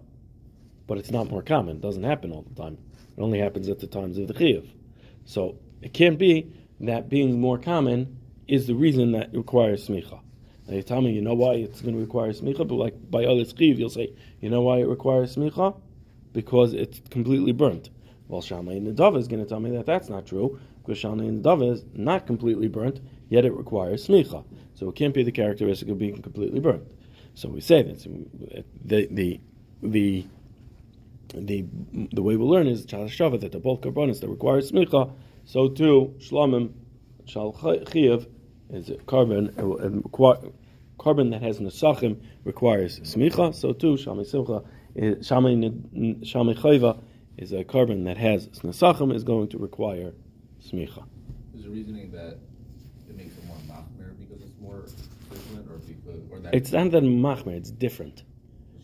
but 0.88 0.98
it's 0.98 1.12
not 1.12 1.30
more 1.30 1.42
common. 1.42 1.78
It 1.78 1.82
doesn't 1.82 2.04
happen 2.04 2.32
all 2.32 2.42
the 2.42 2.62
time. 2.62 2.78
It 3.18 3.22
only 3.22 3.40
happens 3.40 3.70
at 3.70 3.80
the 3.80 3.88
times 3.88 4.18
of 4.18 4.28
the 4.28 4.34
chiyuv. 4.34 4.68
So 5.26 5.58
it 5.82 5.94
can't 5.94 6.18
be 6.18 6.52
that 6.82 7.10
being 7.10 7.40
more 7.40 7.58
common 7.58 8.18
is 8.48 8.68
the 8.68 8.76
reason 8.76 9.12
that 9.14 9.34
requires 9.34 9.88
smicha. 9.88 10.20
Now 10.68 10.76
you 10.76 10.84
tell 10.84 11.02
me, 11.02 11.12
you 11.12 11.22
know 11.22 11.34
why 11.34 11.56
it's 11.56 11.82
going 11.82 11.96
to 11.96 12.00
require 12.00 12.32
smicha, 12.32 12.68
but 12.68 12.76
like 12.76 13.12
by 13.12 13.24
oilis 13.24 13.54
chiyuv, 13.54 13.78
you'll 13.78 13.90
say, 13.90 14.14
you 14.40 14.50
know 14.50 14.62
why 14.62 14.78
it 14.78 14.88
requires 14.88 15.36
smicha? 15.36 15.80
Because 16.32 16.74
it's 16.74 17.02
completely 17.10 17.52
burnt. 17.52 17.90
Well, 18.28 18.42
Shammai 18.42 18.74
and 18.74 18.88
Nedava 18.88 19.18
is 19.18 19.28
going 19.28 19.44
to 19.44 19.50
tell 19.50 19.60
me 19.60 19.72
that 19.72 19.86
that's 19.86 20.10
not 20.10 20.26
true 20.26 20.60
because 20.82 20.98
Shammai 20.98 21.26
and 21.26 21.44
Nedava 21.44 21.74
is 21.74 21.84
not 21.94 22.26
completely 22.26 22.68
burnt, 22.68 23.02
yet 23.30 23.46
it 23.46 23.54
requires 23.54 24.08
smicha. 24.08 24.46
So 24.76 24.90
it 24.90 24.96
can't 24.96 25.14
be 25.14 25.24
the 25.24 25.32
characteristic 25.32 25.90
of 25.90 25.98
being 26.00 26.22
completely 26.22 26.60
burnt. 26.60 26.84
So 27.36 27.50
we 27.50 27.62
say 27.62 27.82
that 27.82 28.04
the 28.86 29.08
the 29.12 29.42
the 29.82 30.26
the 31.34 31.66
the 32.14 32.22
way 32.22 32.36
we 32.36 32.46
learn 32.46 32.68
is 32.68 32.86
Shava 32.86 33.40
that 33.42 33.52
the 33.52 33.60
both 33.60 33.82
carbonates 33.82 34.20
that 34.22 34.30
require 34.30 34.62
smicha. 34.62 35.12
So 35.46 35.68
too 35.68 36.16
Shlamim 36.20 36.74
Shal 37.26 37.54
Chiyav 37.54 38.28
is 38.74 38.90
a 38.90 38.96
carbon 39.06 39.54
uh, 39.58 40.36
carbon 40.98 41.30
that 41.30 41.42
has 41.42 41.60
nesachim 41.60 42.20
requires 42.44 43.00
smicha. 43.02 43.54
So 43.54 43.72
too 43.74 43.94
Shamay 43.94 44.26
Simcha 44.26 44.64
Shamay 44.96 46.58
Chayva 46.58 47.00
is 47.38 47.54
a 47.54 47.64
carbon 47.64 48.04
that 48.06 48.18
has 48.18 48.48
nesachim 48.48 49.14
is 49.14 49.24
going 49.24 49.48
to 49.50 49.58
require 49.58 50.14
smicha. 50.62 51.06
Is 51.56 51.64
the 51.64 51.70
reasoning 51.70 52.12
that 52.12 52.40
it 53.08 53.16
makes 53.16 53.38
it 53.38 53.46
more 53.46 53.58
machmer 53.68 54.18
because 54.18 54.42
it's 54.42 54.60
more 54.60 54.84
frequent, 55.30 55.70
or 55.70 55.78
because 55.78 56.22
or 56.32 56.40
that 56.40 56.56
It's 56.56 56.72
not 56.72 56.92
that 56.92 57.04
machmer; 57.04 57.56
it's 57.56 57.72
different. 57.72 58.24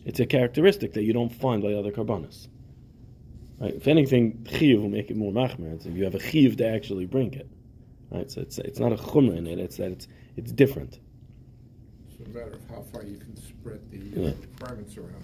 It's 0.04 0.20
a 0.20 0.26
characteristic 0.26 0.94
that 0.94 1.02
you 1.02 1.12
don't 1.12 1.34
find 1.34 1.62
by 1.62 1.74
other 1.74 1.92
carbonas. 1.92 2.48
Right? 3.58 3.74
If 3.74 3.86
anything, 3.88 4.46
chiyuv 4.48 4.80
will 4.80 4.88
make 4.88 5.10
it 5.10 5.16
more 5.16 5.32
machmer. 5.32 5.84
If 5.84 5.94
you 5.94 6.04
have 6.04 6.14
a 6.14 6.18
chiyuv 6.18 6.56
to 6.58 6.66
actually 6.66 7.06
bring 7.06 7.34
it. 7.34 7.48
Right? 8.10 8.30
So 8.30 8.40
it's 8.40 8.58
it's 8.58 8.80
not 8.80 8.92
a 8.92 8.96
chumra 8.96 9.36
in 9.36 9.46
it. 9.46 9.58
It's 9.58 9.76
that 9.76 9.92
it's 9.92 10.08
it's 10.36 10.52
different. 10.52 10.98
It's 12.08 12.26
a 12.26 12.28
matter 12.32 12.54
of 12.54 12.68
how 12.68 12.82
far 12.92 13.04
you 13.04 13.18
can 13.18 13.36
spread 13.36 13.80
the 13.90 13.98
Yeah. 13.98 14.32
requirements 14.40 14.96
around. 14.96 15.22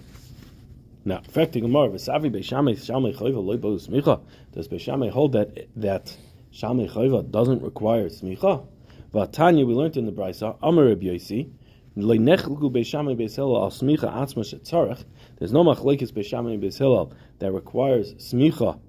Now, 1.05 1.19
affecting 1.19 1.63
Gemara, 1.63 1.89
v'savi 1.89 2.31
beishamei 2.31 2.75
shamei 2.75 3.15
chayva 3.15 3.43
loy 3.43 3.57
bo 3.57 3.75
smicha. 3.75 4.21
Does 4.53 4.67
beishamei 4.67 5.09
hold 5.09 5.33
that 5.33 5.67
that 5.75 6.17
shamei 6.53 6.89
chayva 6.89 7.29
doesn't 7.29 7.61
require 7.61 8.07
smicha? 8.09 8.65
V'atanya, 9.13 9.65
we 9.65 9.73
learned 9.73 9.95
in 9.97 10.05
the 10.05 10.11
brisa, 10.11 10.57
Amar 10.61 10.85
Reb 10.85 11.01
Yosi, 11.01 11.49
le'nechelku 11.95 12.71
beishamei 12.71 13.17
beishilel 13.17 13.61
al 13.61 13.71
smicha 13.71 14.13
atzma 14.13 14.43
shetzarech. 14.43 15.03
There's 15.37 15.53
no 15.53 15.63
machlekes 15.63 16.11
beishamei 16.11 16.59
beishilel 16.61 17.13
that 17.39 17.51
requires 17.53 18.13
smicha. 18.15 18.79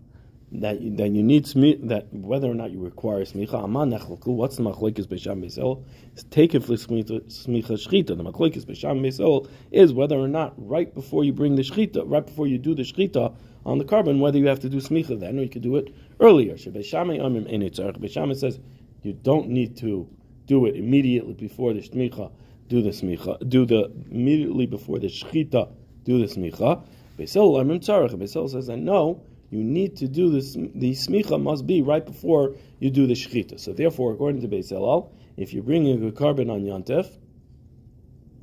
That 0.51 0.81
you, 0.81 0.97
that 0.97 1.11
you 1.11 1.23
need 1.23 1.45
smi, 1.45 1.89
that 1.89 2.07
whether 2.11 2.51
or 2.51 2.55
not 2.55 2.71
you 2.71 2.81
require 2.81 3.23
smicha 3.23 3.63
aman 3.63 3.91
nechelku. 3.91 4.29
What's 4.29 4.57
the 4.57 4.63
machlekes 4.63 5.07
beishamei 5.07 5.45
beishilel? 5.45 5.85
It's 6.13 6.23
taken 6.25 6.63
for 6.63 6.73
smicha 6.73 7.21
smicha 7.27 7.73
shchita. 7.73 8.17
The 8.17 8.17
machlekes 8.17 8.65
beishamei 8.65 9.03
beishilel 9.03 9.47
is 9.73 9.93
whether 9.93 10.17
or 10.17 10.27
not 10.27 10.55
right 10.57 10.95
before 10.95 11.23
you 11.25 11.35
bring 11.35 11.57
the 11.57 11.63
shchita, 11.63 12.03
right 12.07 12.25
before 12.25 12.47
you 12.47 12.57
do 12.57 12.75
the 12.75 12.83
shchita 12.83 13.35
on 13.67 13.77
the 13.77 13.85
carbon, 13.85 14.21
whether 14.21 14.39
you 14.39 14.47
have 14.47 14.61
to 14.61 14.71
do 14.71 14.79
smicha 14.79 15.21
then 15.21 15.39
or 15.39 15.43
you 15.43 15.51
could 15.51 15.61
do 15.61 15.77
it 15.77 15.95
earlier. 16.19 16.55
Beishamei 16.55 17.21
amim 17.21 17.47
enitzarech. 17.53 17.99
Beishamei 17.99 18.35
says 18.35 18.59
you 19.03 19.13
don't 19.13 19.49
need 19.49 19.77
to 19.77 20.09
do 20.47 20.65
it 20.65 20.77
immediately 20.77 21.35
before 21.35 21.75
the 21.75 21.81
smicha. 21.81 22.33
Do 22.69 22.81
the 22.81 22.91
smicha. 22.91 23.47
Do 23.49 23.67
the 23.67 23.93
immediately 24.11 24.65
before 24.65 24.99
the 24.99 25.09
shchita. 25.09 25.71
Do 26.05 26.19
the 26.19 26.35
smicha. 26.35 26.83
Beisil 27.19 27.63
amim 27.63 27.81
tzarech. 27.81 28.15
Beisil 28.15 28.49
says 28.51 28.67
that 28.69 28.79
no, 28.79 29.23
you 29.51 29.63
need 29.63 29.97
to 29.97 30.09
do 30.09 30.31
this. 30.31 30.55
The 30.55 30.93
smicha 30.93 31.41
must 31.41 31.67
be 31.67 31.83
right 31.83 32.05
before 32.05 32.55
you 32.81 32.91
do 32.91 33.07
the 33.07 33.15
shchita. 33.15 33.59
So 33.59 33.73
therefore, 33.73 34.13
according 34.13 34.43
to 34.43 34.49
Beis 34.49 34.73
Beisil, 34.73 35.11
if 35.37 35.53
you're 35.53 35.63
bringing 35.63 36.07
a 36.07 36.13
carbon 36.13 36.51
on 36.51 36.63
yantef, 36.63 37.09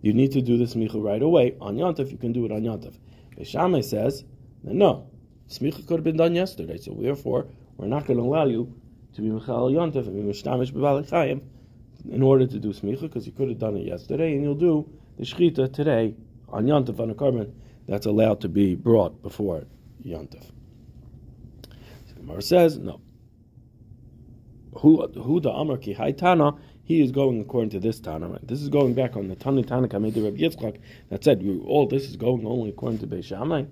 you 0.01 0.13
need 0.13 0.31
to 0.31 0.41
do 0.41 0.57
the 0.57 0.65
smicha 0.65 1.03
right 1.03 1.21
away 1.21 1.55
on 1.61 1.77
yantef. 1.77 2.11
You 2.11 2.17
can 2.17 2.31
do 2.31 2.45
it 2.45 2.51
on 2.51 2.61
yantef. 2.61 2.97
Beishamai 3.37 3.83
says 3.83 4.23
no, 4.63 5.09
smicha 5.49 5.85
could 5.85 5.97
have 5.97 6.03
been 6.03 6.17
done 6.17 6.33
yesterday. 6.33 6.77
So 6.77 6.97
therefore, 6.99 7.47
we're 7.77 7.87
not 7.87 8.05
going 8.05 8.17
to 8.17 8.23
allow 8.23 8.45
you 8.45 8.73
to 9.13 9.21
be 9.21 9.29
Michal 9.29 9.69
Yontif 9.69 10.07
and 10.07 10.15
be 10.15 10.21
Mishtamish 10.21 10.71
B'Balachayim 10.71 11.41
in 12.09 12.21
order 12.21 12.45
to 12.45 12.59
do 12.59 12.69
smicha, 12.69 13.01
because 13.01 13.25
you 13.25 13.31
could 13.31 13.49
have 13.49 13.59
done 13.59 13.77
it 13.77 13.85
yesterday, 13.85 14.33
and 14.33 14.43
you'll 14.43 14.55
do 14.55 14.89
the 15.17 15.23
shechita 15.23 15.71
today 15.73 16.15
on 16.49 16.65
Yontif 16.65 16.99
on 16.99 17.09
a 17.09 17.15
carbon 17.15 17.53
that's 17.87 18.05
allowed 18.05 18.41
to 18.41 18.49
be 18.49 18.75
brought 18.75 19.21
before 19.21 19.63
Yontif. 20.05 20.51
Gemara 22.25 22.41
says, 22.41 22.77
no. 22.77 23.01
Who 24.79 25.07
who 25.07 25.39
the 25.39 25.51
Amar 25.51 25.77
ki 25.77 25.93
Haitana, 25.93 26.59
he 26.83 27.01
is 27.01 27.11
going 27.11 27.39
according 27.39 27.69
to 27.71 27.79
this 27.79 27.99
Tana. 27.99 28.27
Right? 28.27 28.47
This 28.47 28.61
is 28.61 28.69
going 28.69 28.93
back 28.93 29.15
on 29.15 29.27
the 29.27 29.35
Tani 29.35 29.63
Tana 29.63 29.87
Kamedi 29.87 30.23
Reb 30.23 30.37
Yitzchak 30.37 30.79
that 31.09 31.23
said 31.23 31.45
all 31.65 31.87
this 31.87 32.09
is 32.09 32.17
going 32.17 32.45
only 32.45 32.69
according 32.69 32.99
to 32.99 33.07
Beis 33.07 33.25
Shammai. 33.25 33.63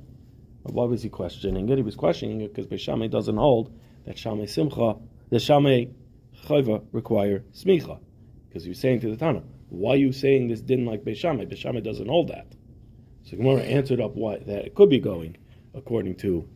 But 0.64 0.74
why 0.74 0.86
was 0.86 1.04
he 1.04 1.10
questioning 1.10 1.68
it? 1.68 1.78
He 1.78 1.84
was 1.84 1.96
questioning 1.96 2.42
it 2.42 2.54
because 2.54 2.68
Beis 2.68 2.80
Shammai 2.80 3.08
doesn't 3.08 3.36
hold 3.36 3.78
that 4.06 4.18
Shammai 4.18 4.46
Simcha 4.46 4.96
the 5.30 5.38
Shamei 5.38 5.92
Chayva 6.46 6.86
require 6.92 7.44
smicha. 7.54 8.00
Because 8.48 8.66
you're 8.66 8.76
saying 8.76 9.00
to 9.02 9.10
the 9.10 9.18
Tana, 9.18 9.42
why 9.70 9.94
are 9.94 9.98
you 9.98 10.12
saying 10.12 10.48
this 10.48 10.62
didn't 10.62 10.86
like 10.86 11.04
Beishamai? 11.04 11.52
Beishamai 11.52 11.84
doesn't 11.84 12.08
hold 12.08 12.28
that. 12.28 12.46
So 13.24 13.38
Gemara 13.38 13.62
answered 13.62 14.00
up 14.00 14.16
why 14.16 14.38
that 14.38 14.66
it 14.66 14.76
could 14.76 14.90
be 14.90 15.00
going 15.00 15.38
according 15.74 16.16
to 16.18 16.48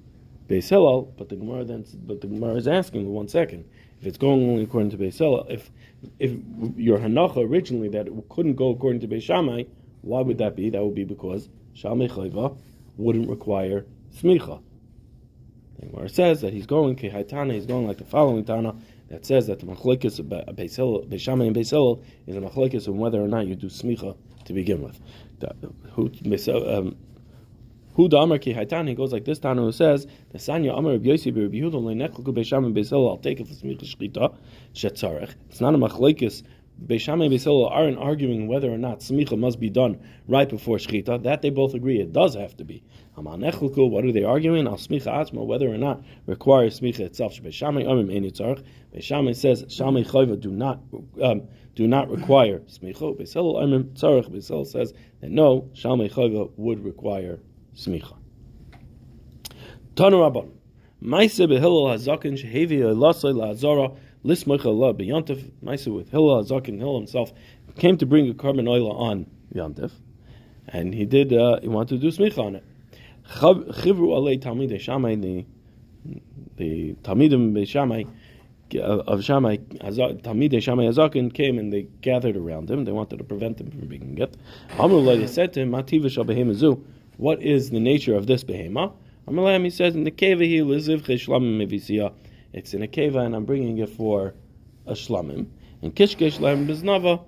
Beis 0.47 0.69
Hillel, 0.69 1.13
but 1.17 1.29
the 1.29 1.35
Gemara 1.35 1.65
then, 1.65 1.85
but 2.05 2.21
the 2.21 2.27
Gemara 2.27 2.55
is 2.55 2.67
asking 2.67 3.07
one 3.09 3.27
second 3.27 3.65
if 3.99 4.07
it's 4.07 4.17
going 4.17 4.47
only 4.47 4.63
according 4.63 4.91
to 4.91 4.97
Beis 4.97 5.17
Hillel, 5.17 5.45
if 5.49 5.71
if 6.19 6.31
your 6.75 6.99
Hanacha 6.99 7.37
originally 7.37 7.89
that 7.89 8.07
it 8.07 8.13
couldn't 8.29 8.55
go 8.55 8.69
according 8.69 9.01
to 9.01 9.07
Beis 9.07 9.23
Shammai, 9.23 9.63
why 10.01 10.21
would 10.21 10.37
that 10.37 10.55
be? 10.55 10.69
That 10.69 10.83
would 10.83 10.95
be 10.95 11.03
because 11.03 11.49
Shamei 11.75 12.09
Chayva 12.09 12.55
wouldn't 12.97 13.29
require 13.29 13.85
smicha. 14.15 14.61
The 15.79 15.87
Gemara 15.87 16.09
says 16.09 16.41
that 16.41 16.53
he's 16.53 16.65
going 16.65 16.95
Kehaitana, 16.95 17.53
he's 17.53 17.65
going 17.65 17.87
like 17.87 17.97
the 17.97 18.05
following 18.05 18.45
Tana 18.45 18.75
that 19.09 19.25
says 19.25 19.47
that 19.47 19.59
the 19.59 19.65
machlokes 19.65 20.19
of 20.19 20.27
Beis 20.27 20.75
Hillel, 20.75 21.05
Beis 21.05 21.21
Shammai 21.21 21.45
and 21.45 21.55
Beis 21.55 21.71
Hillel 21.71 22.03
is 22.27 22.35
a 22.35 22.39
machlokes 22.39 22.87
on 22.87 22.97
whether 22.97 23.21
or 23.21 23.27
not 23.27 23.47
you 23.47 23.55
do 23.55 23.67
smicha 23.67 24.15
to 24.45 24.53
begin 24.53 24.81
with. 24.81 24.99
The, 25.39 25.53
who, 25.91 26.11
um, 26.67 26.95
who 27.97 28.07
the 28.07 28.15
Amar 28.15 28.37
ki 28.37 28.53
Haitan, 28.53 28.87
he 28.87 28.93
goes 28.93 29.11
like 29.11 29.25
this 29.25 29.39
Tana 29.39 29.59
who 29.59 29.71
says, 29.71 30.05
the 30.29 30.37
Sanya 30.37 30.77
Amar 30.77 30.93
of 30.93 31.01
Yossi 31.01 31.35
Rabbi 31.35 31.57
Yehuda 31.57 31.81
le'nechleku 31.81 32.31
Beisham 32.31 32.63
and 32.63 32.75
Beisel, 32.75 33.09
I'll 33.09 33.17
take 33.17 33.39
it 33.39 33.47
for 33.47 33.55
Smicha 33.55 33.85
Shchita, 33.85 34.35
shetzarech. 34.75 35.33
It's 35.49 35.59
not 35.59 35.73
a 35.73 35.79
machlekes. 35.79 36.43
Beisham 36.85 37.25
and 37.25 37.33
Beisel 37.33 37.71
aren't 37.71 37.97
arguing 37.97 38.47
whether 38.47 38.71
or 38.71 38.77
not 38.77 38.99
Smicha 38.99 39.35
must 39.35 39.59
be 39.59 39.71
done 39.71 39.99
right 40.27 40.47
before 40.47 40.77
Shchita. 40.77 41.23
That 41.23 41.41
they 41.41 41.49
both 41.49 41.73
agree 41.73 41.99
it 41.99 42.13
does 42.13 42.35
have 42.35 42.55
to 42.57 42.63
be. 42.63 42.83
Aman 43.17 43.41
Echleku, 43.41 43.89
what 43.89 44.05
are 44.05 44.11
they 44.11 44.23
arguing? 44.23 44.67
Al 44.67 44.75
Smicha 44.75 45.07
Atzma, 45.07 45.43
whether 45.43 45.67
or 45.67 45.79
not 45.79 46.03
requires 46.27 46.79
Smicha 46.79 46.99
itself. 46.99 47.33
Beisham 47.41 47.83
Amim 47.83 48.15
Ein 48.15 48.25
Yitzarech. 48.25 48.63
Beisham 48.95 49.35
says, 49.35 49.63
Shamei 49.63 50.05
Chayva 50.05 50.39
do 50.39 50.51
not, 50.51 50.81
um, 51.19 51.47
do 51.73 51.87
not 51.87 52.11
require 52.11 52.59
Smicha. 52.59 53.19
Beisel. 53.19 53.55
Beisel 53.97 54.67
says 54.67 54.93
that 55.21 55.31
no, 55.31 55.67
Shamei 55.73 56.13
Chayva 56.13 56.51
would 56.57 56.85
require 56.85 57.39
smicha. 57.77 58.15
Tanu 59.95 60.17
Rabban. 60.19 60.49
Maise 60.99 61.39
behillel 61.39 61.93
hazakin 61.93 62.33
shehevi 62.37 62.79
elasai 62.79 63.33
la'azara 63.33 63.95
lismoich 64.25 64.65
Allah 64.65 64.93
beyantif. 64.93 65.51
Maise 65.61 65.87
with 65.87 66.09
Hillel 66.09 66.43
hazakin, 66.43 66.79
Hillel 66.79 66.97
himself 66.97 67.31
came 67.75 67.97
to 67.97 68.05
bring 68.05 68.29
a 68.29 68.33
carbon 68.33 68.67
oil 68.67 68.91
on 68.91 69.27
yantif, 69.53 69.91
and 70.67 70.93
he 70.93 71.05
did. 71.05 71.31
Uh, 71.31 71.59
he 71.61 71.67
wanted 71.67 72.01
to 72.01 72.11
do 72.11 72.15
smicha 72.15 72.39
on 72.43 72.55
it. 72.55 72.63
Chivru 73.29 74.09
alei 74.09 74.41
talmidei 74.41 74.79
shamai 74.79 75.21
the 75.21 75.45
the 76.55 76.93
talmidim 77.03 77.53
beishamai 77.53 78.07
of 78.75 79.23
Shammai, 79.23 79.57
Talmidei 79.57 80.61
Shammai 80.61 80.83
Azakin 80.83 81.33
came 81.33 81.57
and 81.57 81.71
they 81.71 81.83
gathered 82.01 82.35
around 82.35 82.69
him. 82.69 82.83
They 82.85 82.91
wanted 82.91 83.17
to 83.17 83.23
prevent 83.23 83.61
him 83.61 83.71
from 83.71 83.87
being 83.87 84.15
get. 84.15 84.35
Amrullah 84.71 85.27
said 85.29 85.53
to 85.53 85.61
him, 85.61 85.71
Mativa 85.71 86.05
Shabahem 86.05 86.49
what 87.17 87.41
is 87.41 87.69
the 87.71 87.79
nature 87.79 88.15
of 88.15 88.27
this 88.27 88.43
behema? 88.43 88.93
Amalam, 89.27 89.63
he 89.63 89.69
says, 89.69 89.95
in 89.95 90.03
the 90.03 90.11
keva 90.11 90.43
he 90.45 90.59
liziv 90.59 91.01
shlamim 91.01 91.57
mevisiya. 91.57 92.13
It's 92.53 92.73
in 92.73 92.81
a 92.81 92.87
keva, 92.87 93.25
and 93.25 93.35
I'm 93.35 93.45
bringing 93.45 93.77
it 93.79 93.89
for 93.89 94.33
a 94.85 94.93
shlamim. 94.93 95.47
And 95.81 95.93
kishkesh 95.93 96.39
lam 96.39 96.67
biznava, 96.67 97.23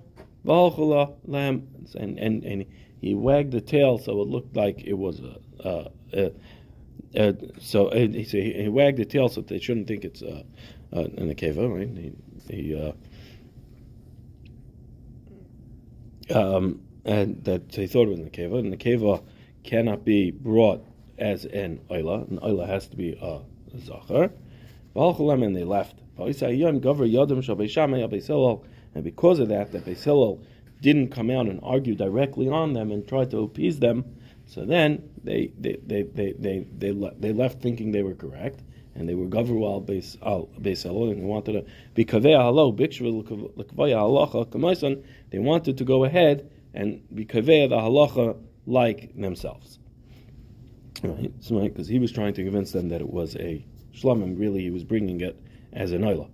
v'halchula 0.46 1.14
lam, 1.26 1.68
and, 1.98 2.18
and, 2.18 2.44
and 2.44 2.64
he 3.00 3.14
wagged 3.14 3.52
the 3.52 3.60
tail 3.60 3.98
so 3.98 4.20
it 4.22 4.28
looked 4.28 4.56
like 4.56 4.82
it 4.84 4.94
was 4.94 5.20
a, 5.20 5.90
a, 6.14 6.32
a 7.14 7.34
so 7.58 7.88
uh, 7.88 7.96
he, 7.96 8.22
he, 8.22 8.68
wagged 8.68 8.98
the 8.98 9.04
tail 9.04 9.28
so 9.28 9.40
they 9.40 9.58
shouldn't 9.58 9.88
think 9.88 10.04
it's 10.04 10.22
uh, 10.22 10.42
uh, 10.94 11.00
in 11.00 11.28
the 11.28 11.34
keva, 11.34 11.68
right? 11.68 11.88
He, 11.88 12.12
he 12.48 12.76
uh, 12.76 12.92
um, 16.38 16.80
and 17.04 17.42
that 17.44 17.70
they 17.72 17.86
thought 17.86 18.06
it 18.06 18.10
was 18.10 18.18
in 18.18 18.24
the 18.24 18.30
keva, 18.30 18.58
and 18.58 18.72
the 18.72 18.76
keva 18.76 19.22
cannot 19.62 20.04
be 20.04 20.30
brought 20.30 20.84
as 21.18 21.44
an 21.44 21.80
oila. 21.90 22.30
An 22.30 22.38
oila 22.38 22.66
has 22.66 22.88
to 22.88 22.96
be 22.96 23.18
a 23.20 23.40
zachar. 23.78 24.30
And 24.94 25.56
they 25.56 25.64
left. 25.64 25.96
And 26.18 26.34
because 29.04 29.38
of 29.38 29.48
that, 29.48 29.72
that 29.72 29.84
Beis 29.84 30.40
didn't 30.80 31.08
come 31.08 31.30
out 31.30 31.46
and 31.46 31.60
argue 31.62 31.94
directly 31.94 32.48
on 32.48 32.72
them 32.72 32.90
and 32.90 33.06
try 33.06 33.24
to 33.26 33.38
appease 33.38 33.78
them. 33.78 34.04
So 34.46 34.64
then 34.64 35.08
they 35.22 35.52
they 35.58 35.76
they 35.86 36.02
they 36.02 36.32
they, 36.32 36.66
they, 36.76 37.10
they 37.18 37.32
left 37.32 37.62
thinking 37.62 37.92
they 37.92 38.02
were 38.02 38.14
correct, 38.14 38.62
and 38.96 39.08
they 39.08 39.14
were 39.14 39.26
gavrul 39.26 39.86
Beis 39.86 40.84
and 40.84 41.20
they 41.20 41.24
wanted 41.24 41.52
to 41.52 41.64
be 41.94 42.04
kaveh 42.04 42.36
halo 42.36 42.72
halacha 42.72 45.02
They 45.30 45.38
wanted 45.38 45.78
to 45.78 45.84
go 45.84 46.04
ahead 46.04 46.50
and 46.74 47.00
be 47.14 47.24
kaveh 47.24 47.68
the 47.68 47.76
halacha 47.76 48.36
like 48.70 49.14
themselves. 49.16 49.78
Right? 51.02 51.32
Because 51.48 51.88
he 51.88 51.98
was 51.98 52.12
trying 52.12 52.34
to 52.34 52.44
convince 52.44 52.72
them 52.72 52.88
that 52.90 53.00
it 53.00 53.10
was 53.10 53.36
a 53.36 53.64
shlomim. 53.94 54.38
Really, 54.38 54.60
he 54.60 54.70
was 54.70 54.84
bringing 54.84 55.20
it 55.20 55.40
as 55.72 55.92
an 55.92 56.02
oila. 56.02 56.28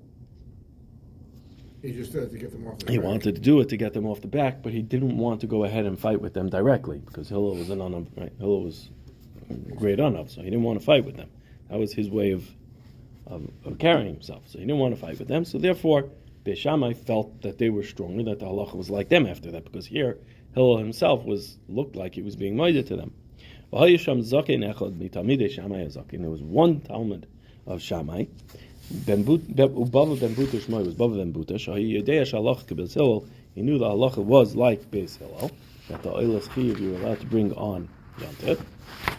He 1.82 1.92
just 1.92 2.12
did 2.12 2.24
it 2.24 2.30
to 2.30 2.38
get 2.38 2.50
them 2.52 2.66
off 2.66 2.78
the 2.78 2.86
He 2.90 2.98
back. 2.98 3.06
wanted 3.06 3.34
to 3.36 3.40
do 3.40 3.60
it 3.60 3.68
to 3.68 3.76
get 3.76 3.92
them 3.92 4.06
off 4.06 4.20
the 4.20 4.28
back, 4.28 4.62
but 4.62 4.72
he 4.72 4.82
didn't 4.82 5.18
want 5.18 5.40
to 5.42 5.46
go 5.46 5.64
ahead 5.64 5.86
and 5.86 5.98
fight 5.98 6.20
with 6.20 6.34
them 6.34 6.48
directly 6.48 6.98
because 6.98 7.28
Hillel 7.28 7.56
was 7.56 7.70
an 7.70 7.80
on 7.80 8.08
right? 8.16 8.32
Hillel 8.38 8.64
was 8.64 8.90
great 9.76 9.98
anav, 9.98 10.30
so 10.30 10.40
he 10.42 10.50
didn't 10.50 10.64
want 10.64 10.80
to 10.80 10.84
fight 10.84 11.04
with 11.04 11.16
them. 11.16 11.28
That 11.70 11.78
was 11.78 11.92
his 11.92 12.10
way 12.10 12.32
of, 12.32 12.48
of, 13.26 13.48
of 13.64 13.78
carrying 13.78 14.12
himself. 14.12 14.44
So 14.46 14.58
he 14.58 14.64
didn't 14.64 14.80
want 14.80 14.94
to 14.94 15.00
fight 15.00 15.18
with 15.18 15.28
them. 15.28 15.44
So 15.44 15.58
therefore, 15.58 16.10
Beishamai 16.44 16.96
felt 16.96 17.42
that 17.42 17.58
they 17.58 17.70
were 17.70 17.84
stronger, 17.84 18.24
that 18.24 18.40
the 18.40 18.46
halacha 18.46 18.74
was 18.74 18.90
like 18.90 19.08
them 19.08 19.26
after 19.26 19.52
that, 19.52 19.64
because 19.64 19.86
here 19.86 20.18
Hillel 20.56 20.78
himself 20.78 21.24
was 21.26 21.58
looked 21.68 21.96
like 21.96 22.14
he 22.14 22.22
was 22.22 22.34
being 22.34 22.56
made 22.56 22.86
to 22.86 22.96
them. 22.96 23.12
There 23.70 23.82
was 23.82 24.06
one 26.42 26.80
Talmud 26.80 27.26
of 27.66 27.82
Shammai. 27.82 28.24
Ben 28.90 29.24
Ubava 29.24 30.08
was 30.08 30.20
Bava 30.94 31.16
ben 31.16 31.32
Hillel. 32.94 33.26
He 33.54 33.62
knew 33.62 33.78
the 33.78 33.84
halacha 33.84 34.24
was 34.24 34.56
like 34.56 34.90
Beis 34.90 35.18
Hillel, 35.18 35.50
that 35.90 36.02
the 36.02 36.10
oilas 36.10 36.50
chiv 36.54 36.80
you 36.80 36.92
were 36.92 37.00
allowed 37.00 37.20
to 37.20 37.26
bring 37.26 37.52
on 37.52 37.86
Yantif. 38.18 38.58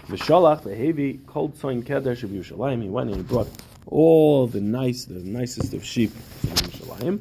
V'shalach 0.07 0.63
v'hevi 0.63 1.23
kol 1.27 1.49
tzoin 1.49 1.83
kedesh 1.83 2.23
of 2.23 2.31
Yerushalayim. 2.31 2.81
He 2.81 2.89
went 2.89 3.11
and 3.11 3.17
he 3.17 3.23
brought 3.23 3.47
all 3.85 4.47
the 4.47 4.61
nice, 4.61 5.05
the 5.05 5.19
nicest 5.19 5.75
of 5.75 5.85
sheep 5.85 6.09
from 6.09 6.49
Yerushalayim. 6.49 7.19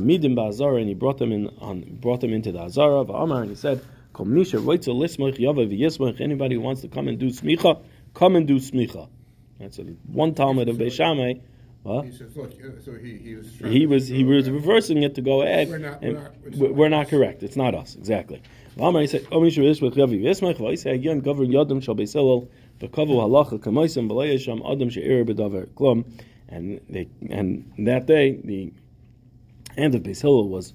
V'amidim 0.00 0.34
ba'azara, 0.34 0.78
and 0.80 0.88
he 0.88 0.94
brought 0.94 1.18
them 1.18 1.32
in 1.32 1.48
on, 1.60 1.82
brought 2.00 2.20
them 2.20 2.32
into 2.32 2.52
the 2.52 2.60
Azara. 2.60 3.04
V'amar, 3.04 3.42
and 3.42 3.50
he 3.50 3.56
said, 3.56 3.80
Kol 4.12 4.26
misha 4.26 4.56
roitza 4.58 4.94
lismach 4.94 5.38
yava 5.38 5.66
v'yismach. 5.68 6.20
Anybody 6.20 6.54
who 6.56 6.60
wants 6.60 6.80
to 6.82 6.88
come 6.88 7.08
and 7.08 7.18
do 7.18 7.28
smicha, 7.30 7.80
come 8.14 8.36
and 8.36 8.46
do 8.46 8.56
smicha. 8.56 9.08
That's 9.58 9.78
a, 9.78 9.82
one 9.82 10.34
Talmud 10.34 10.68
of 10.68 10.76
Beishamai. 10.76 11.40
He 12.04 12.12
says, 12.12 12.34
look, 12.34 12.52
uh, 12.52 12.80
so 12.82 12.94
he, 12.94 13.18
he 13.18 13.34
was. 13.34 13.58
He 13.58 13.86
was 13.86 14.08
he 14.08 14.24
was 14.24 14.48
reversing 14.48 15.02
it 15.02 15.14
to 15.16 15.20
go 15.20 15.42
ahead. 15.42 15.68
We're 15.68 15.78
not- 15.78 16.00
we're 16.02 16.12
not- 16.12 16.32
we're, 16.42 16.50
not 16.68 16.74
we're 16.74 16.88
not 16.88 17.04
us. 17.04 17.10
correct. 17.10 17.42
It's 17.42 17.56
not 17.56 17.74
us 17.74 17.94
exactly. 17.94 18.40
V'amar, 18.78 19.02
he 19.02 19.06
said, 19.06 19.26
"O 19.30 19.40
misha 19.40 19.60
yismach 19.60 19.92
yavi 19.94 20.86
again, 20.94 21.20
govern 21.20 21.48
yadam 21.48 21.82
shal 21.82 21.94
beisilel 21.94 22.48
v'kavu 22.80 23.16
halacha 23.16 23.58
k'maisam 23.58 24.08
v'layasham 24.08 24.62
adam 24.70 24.88
she'er 24.88 25.24
b'davar 25.26 25.66
klum. 25.74 26.04
And 26.48 26.80
they 26.88 27.08
and 27.28 27.70
that 27.78 28.06
day 28.06 28.40
the 28.42 28.72
hand 29.76 29.94
of 29.94 30.02
Beis 30.02 30.20
Hillel 30.22 30.48
was 30.48 30.74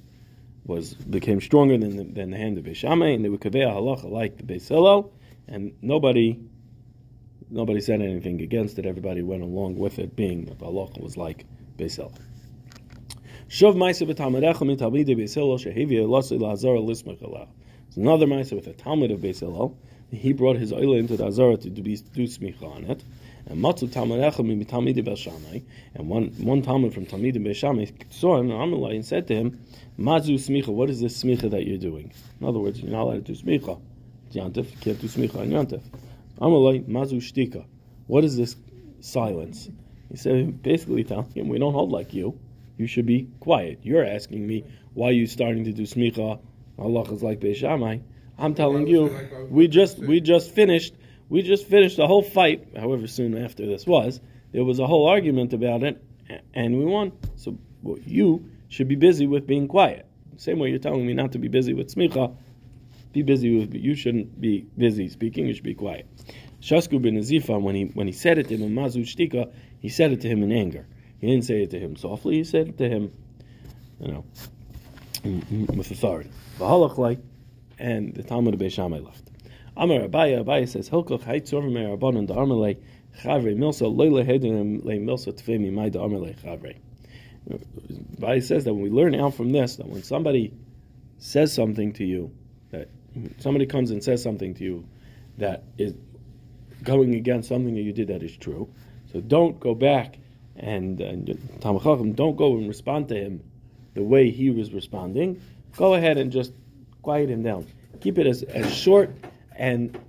was 0.66 0.94
became 0.94 1.42
stronger 1.42 1.78
than 1.78 1.96
the, 1.96 2.04
than 2.04 2.32
the 2.32 2.38
hand 2.38 2.58
of 2.58 2.66
Beis 2.66 2.76
Shammai, 2.76 3.10
and 3.10 3.26
they 3.26 3.30
would 3.30 3.42
kaveh 3.42 3.66
halacha 3.66 4.10
like 4.10 4.38
the 4.38 4.44
Beis 4.44 4.68
Hillel, 4.68 5.12
and 5.48 5.74
nobody 5.82 6.40
nobody 7.50 7.82
said 7.82 8.02
anything 8.02 8.42
against 8.42 8.78
it. 8.78 8.86
Everybody 8.86 9.22
went 9.22 9.44
along 9.44 9.78
with 9.78 10.00
it, 10.00 10.16
being 10.16 10.46
that 10.46 10.60
the 10.60 10.66
halacha 10.66 11.02
was 11.02 11.18
like 11.18 11.46
Beis 11.78 11.96
Hillel. 11.96 12.14
Shov 13.48 13.76
ma'ase 13.76 14.08
b'talmidecha 14.08 14.66
min 14.66 14.78
talmidei 14.78 15.18
Beis 15.18 15.34
Hillel 15.34 15.58
shehivia 15.58 16.08
lasi 16.08 16.38
la'azara 16.38 16.86
lismach 16.86 17.22
alav. 17.22 17.48
It's 17.88 17.98
another 17.98 18.28
ma'ase 18.28 18.54
with 18.54 18.68
a 18.68 18.74
talmud 18.74 19.12
of 19.12 19.22
Beis 19.22 19.40
Hillel. 19.40 19.78
He 20.12 20.34
brought 20.34 20.58
his 20.58 20.74
oil 20.74 20.94
into 20.96 21.18
the 21.18 21.28
azara 21.28 21.58
to 21.58 21.70
do, 21.70 21.82
do 21.84 22.24
smicha 22.24 22.64
on 22.64 22.84
it. 22.86 23.04
And 23.50 23.64
matzu 23.64 23.90
talmidecha 23.90 24.46
min 24.46 24.64
talmidei 24.64 25.04
Beis 25.04 25.64
And 25.96 26.08
one 26.08 26.28
one 26.38 26.62
talmud 26.62 26.94
from 26.94 27.06
talmidei 27.08 27.44
Beis 27.44 28.14
saw 28.14 28.38
him 28.38 28.52
and 28.52 28.74
Amalai 28.74 28.96
and 28.96 29.06
said 29.06 29.28
to 29.28 29.36
him, 29.36 29.60
"Mazu 29.98 30.36
smicha, 30.36 30.68
what 30.68 30.90
is 30.90 31.02
this 31.02 31.24
smicha 31.24 31.50
that 31.50 31.66
you're 31.66 31.80
doing? 31.80 32.12
In 32.40 32.48
other 32.48 32.60
words, 32.60 32.80
you're 32.80 32.92
not 32.92 33.04
allowed 33.04 33.26
to 33.26 33.34
do 33.34 33.42
smicha. 33.42 33.82
Yantif, 34.34 34.72
you 34.72 34.78
can't 34.80 35.02
do 35.02 35.08
smicha 35.08 35.40
on 35.40 35.50
Yantif. 35.50 35.82
Amalai 36.40 36.86
mazu 36.86 37.18
shtika. 37.18 37.66
What 38.06 38.24
is 38.24 38.38
this 38.38 38.56
silence? 39.02 39.70
He 40.10 40.18
said, 40.18 40.62
basically 40.62 41.04
telling 41.04 41.32
him, 41.32 41.50
we 41.50 41.60
don't 41.60 41.74
hold 41.74 41.92
like 41.92 42.14
you. 42.14 42.40
You 42.78 42.88
should 42.88 43.06
be 43.06 43.30
quiet. 43.40 43.80
You're 43.84 44.06
asking 44.06 44.46
me 44.48 44.64
why 44.94 45.10
are 45.10 45.12
you 45.12 45.28
starting 45.28 45.66
to 45.66 45.72
do 45.72 45.84
smicha. 45.84 46.40
Allah 46.78 47.12
is 47.12 47.22
like 47.22 47.40
Beishamai. 47.40 48.02
I'm 48.38 48.56
telling 48.56 48.88
you, 48.88 49.48
we 49.50 49.68
just 49.68 50.00
we 50.00 50.22
just 50.22 50.52
finished 50.52 50.94
we 51.30 51.42
just 51.42 51.68
finished 51.68 52.00
a 52.00 52.08
whole 52.08 52.24
fight. 52.24 52.70
However 52.76 53.08
soon 53.08 53.38
after 53.38 53.66
this 53.66 53.86
was, 53.86 54.20
there 54.52 54.64
was 54.64 54.80
a 54.80 54.88
whole 54.88 55.08
argument 55.08 55.54
about 55.54 55.84
it, 55.84 56.04
and 56.54 56.78
we 56.78 56.86
won. 56.86 57.12
So 57.36 57.58
well, 57.82 57.98
you 58.06 58.50
should 58.68 58.88
be 58.88 58.96
busy 58.96 59.28
with 59.28 59.48
being 59.48 59.68
quiet. 59.68 60.06
Same 60.38 60.60
way 60.60 60.70
you're 60.70 60.80
telling 60.80 61.06
me 61.06 61.14
not 61.14 61.34
to 61.34 61.40
be 61.40 61.48
busy 61.48 61.74
with 61.74 61.94
smicha, 61.94 62.36
be 63.12 63.22
busy 63.24 63.60
with. 63.60 63.74
You 63.74 63.96
shouldn't 63.96 64.40
be 64.40 64.66
busy 64.78 65.10
speaking. 65.10 65.46
You 65.48 65.54
should 65.54 65.64
be 65.64 65.76
quiet. 65.76 66.08
Shasku 66.62 67.02
ben 67.02 67.16
Nazifa, 67.16 67.62
when 67.62 67.76
he 67.76 67.86
when 67.86 68.08
he 68.08 68.14
said 68.14 68.38
it 68.38 68.48
to 68.50 68.56
him 68.56 68.64
in 68.64 68.74
Mazu 68.74 69.02
Shtika, 69.04 69.52
he 69.80 69.90
said 69.90 70.12
it 70.12 70.22
to 70.22 70.28
him 70.28 70.44
in 70.44 70.52
anger. 70.52 70.88
He 71.20 71.28
didn't 71.28 71.46
say 71.46 71.64
it 71.64 71.72
to 71.72 71.80
him 71.80 71.96
softly. 71.96 72.36
He 72.36 72.44
said 72.44 72.70
it 72.70 72.78
to 72.78 72.90
him, 72.90 73.12
you 74.00 74.08
know, 74.08 74.26
with 75.76 75.92
authority. 75.92 76.30
And 77.80 78.14
the 78.14 78.24
Talmud 78.24 78.54
of 78.54 78.60
Beis 78.60 78.74
Shammai 78.74 79.00
left. 79.00 79.29
Amar 79.80 80.02
Abaya, 80.02 80.44
Abaya 80.44 80.68
says, 80.68 80.90
Hilkoch 80.90 81.22
haitzor 81.22 81.64
rabbanon 81.64 82.28
da 82.28 82.36
chavre 82.36 83.56
milsa 83.56 83.88
loyle 83.88 84.26
hedin 84.26 84.84
le 84.84 84.96
milsa 84.96 85.32
tfemi 85.32 85.72
mai 85.72 85.88
da 85.88 86.02
chavre. 86.02 86.76
Abaya 88.18 88.44
says 88.44 88.66
that 88.66 88.74
when 88.74 88.84
we 88.84 88.90
learn 88.90 89.16
out 89.16 89.36
from 89.36 89.54
this, 89.54 89.78
that 89.78 89.88
when 89.88 90.04
somebody 90.04 90.54
says 91.18 91.54
something 91.54 91.94
to 91.94 92.04
you, 92.04 92.30
that 92.72 92.90
somebody 93.38 93.66
comes 93.66 93.92
and 93.92 94.04
says 94.04 94.22
something 94.22 94.54
to 94.56 94.66
you 94.66 94.86
that 95.38 95.64
is 95.78 95.94
going 96.84 97.16
against 97.16 97.48
something 97.48 97.74
that 97.74 97.82
you 97.82 97.94
did 97.94 98.10
that 98.10 98.22
is 98.22 98.36
true, 98.36 98.70
so 99.14 99.22
don't 99.22 99.62
go 99.62 99.74
back 99.74 100.18
and, 100.58 101.00
and 101.00 101.26
don't 101.62 102.36
go 102.36 102.58
and 102.58 102.68
respond 102.68 103.08
to 103.08 103.16
him 103.16 103.42
the 103.94 104.04
way 104.04 104.30
he 104.30 104.50
was 104.50 104.74
responding. 104.74 105.42
Go 105.78 105.94
ahead 105.94 106.18
and 106.18 106.34
just 106.34 106.52
quiet 107.02 107.30
him 107.30 107.44
down. 107.44 107.66
Keep 108.02 108.18
it 108.18 108.28
as, 108.28 108.44
as 108.44 108.74
short 108.74 109.16
and 109.60 110.00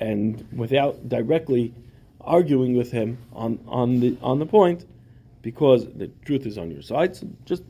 and 0.00 0.46
without 0.56 1.08
directly 1.08 1.74
arguing 2.20 2.76
with 2.76 2.90
him 2.90 3.18
on, 3.32 3.58
on 3.66 4.00
the 4.00 4.16
on 4.22 4.38
the 4.38 4.46
point, 4.46 4.86
because 5.42 5.86
the 5.92 6.08
truth 6.24 6.46
is 6.46 6.56
on 6.56 6.70
your 6.70 6.82
side. 6.82 7.14
So 7.16 7.28
just 7.44 7.64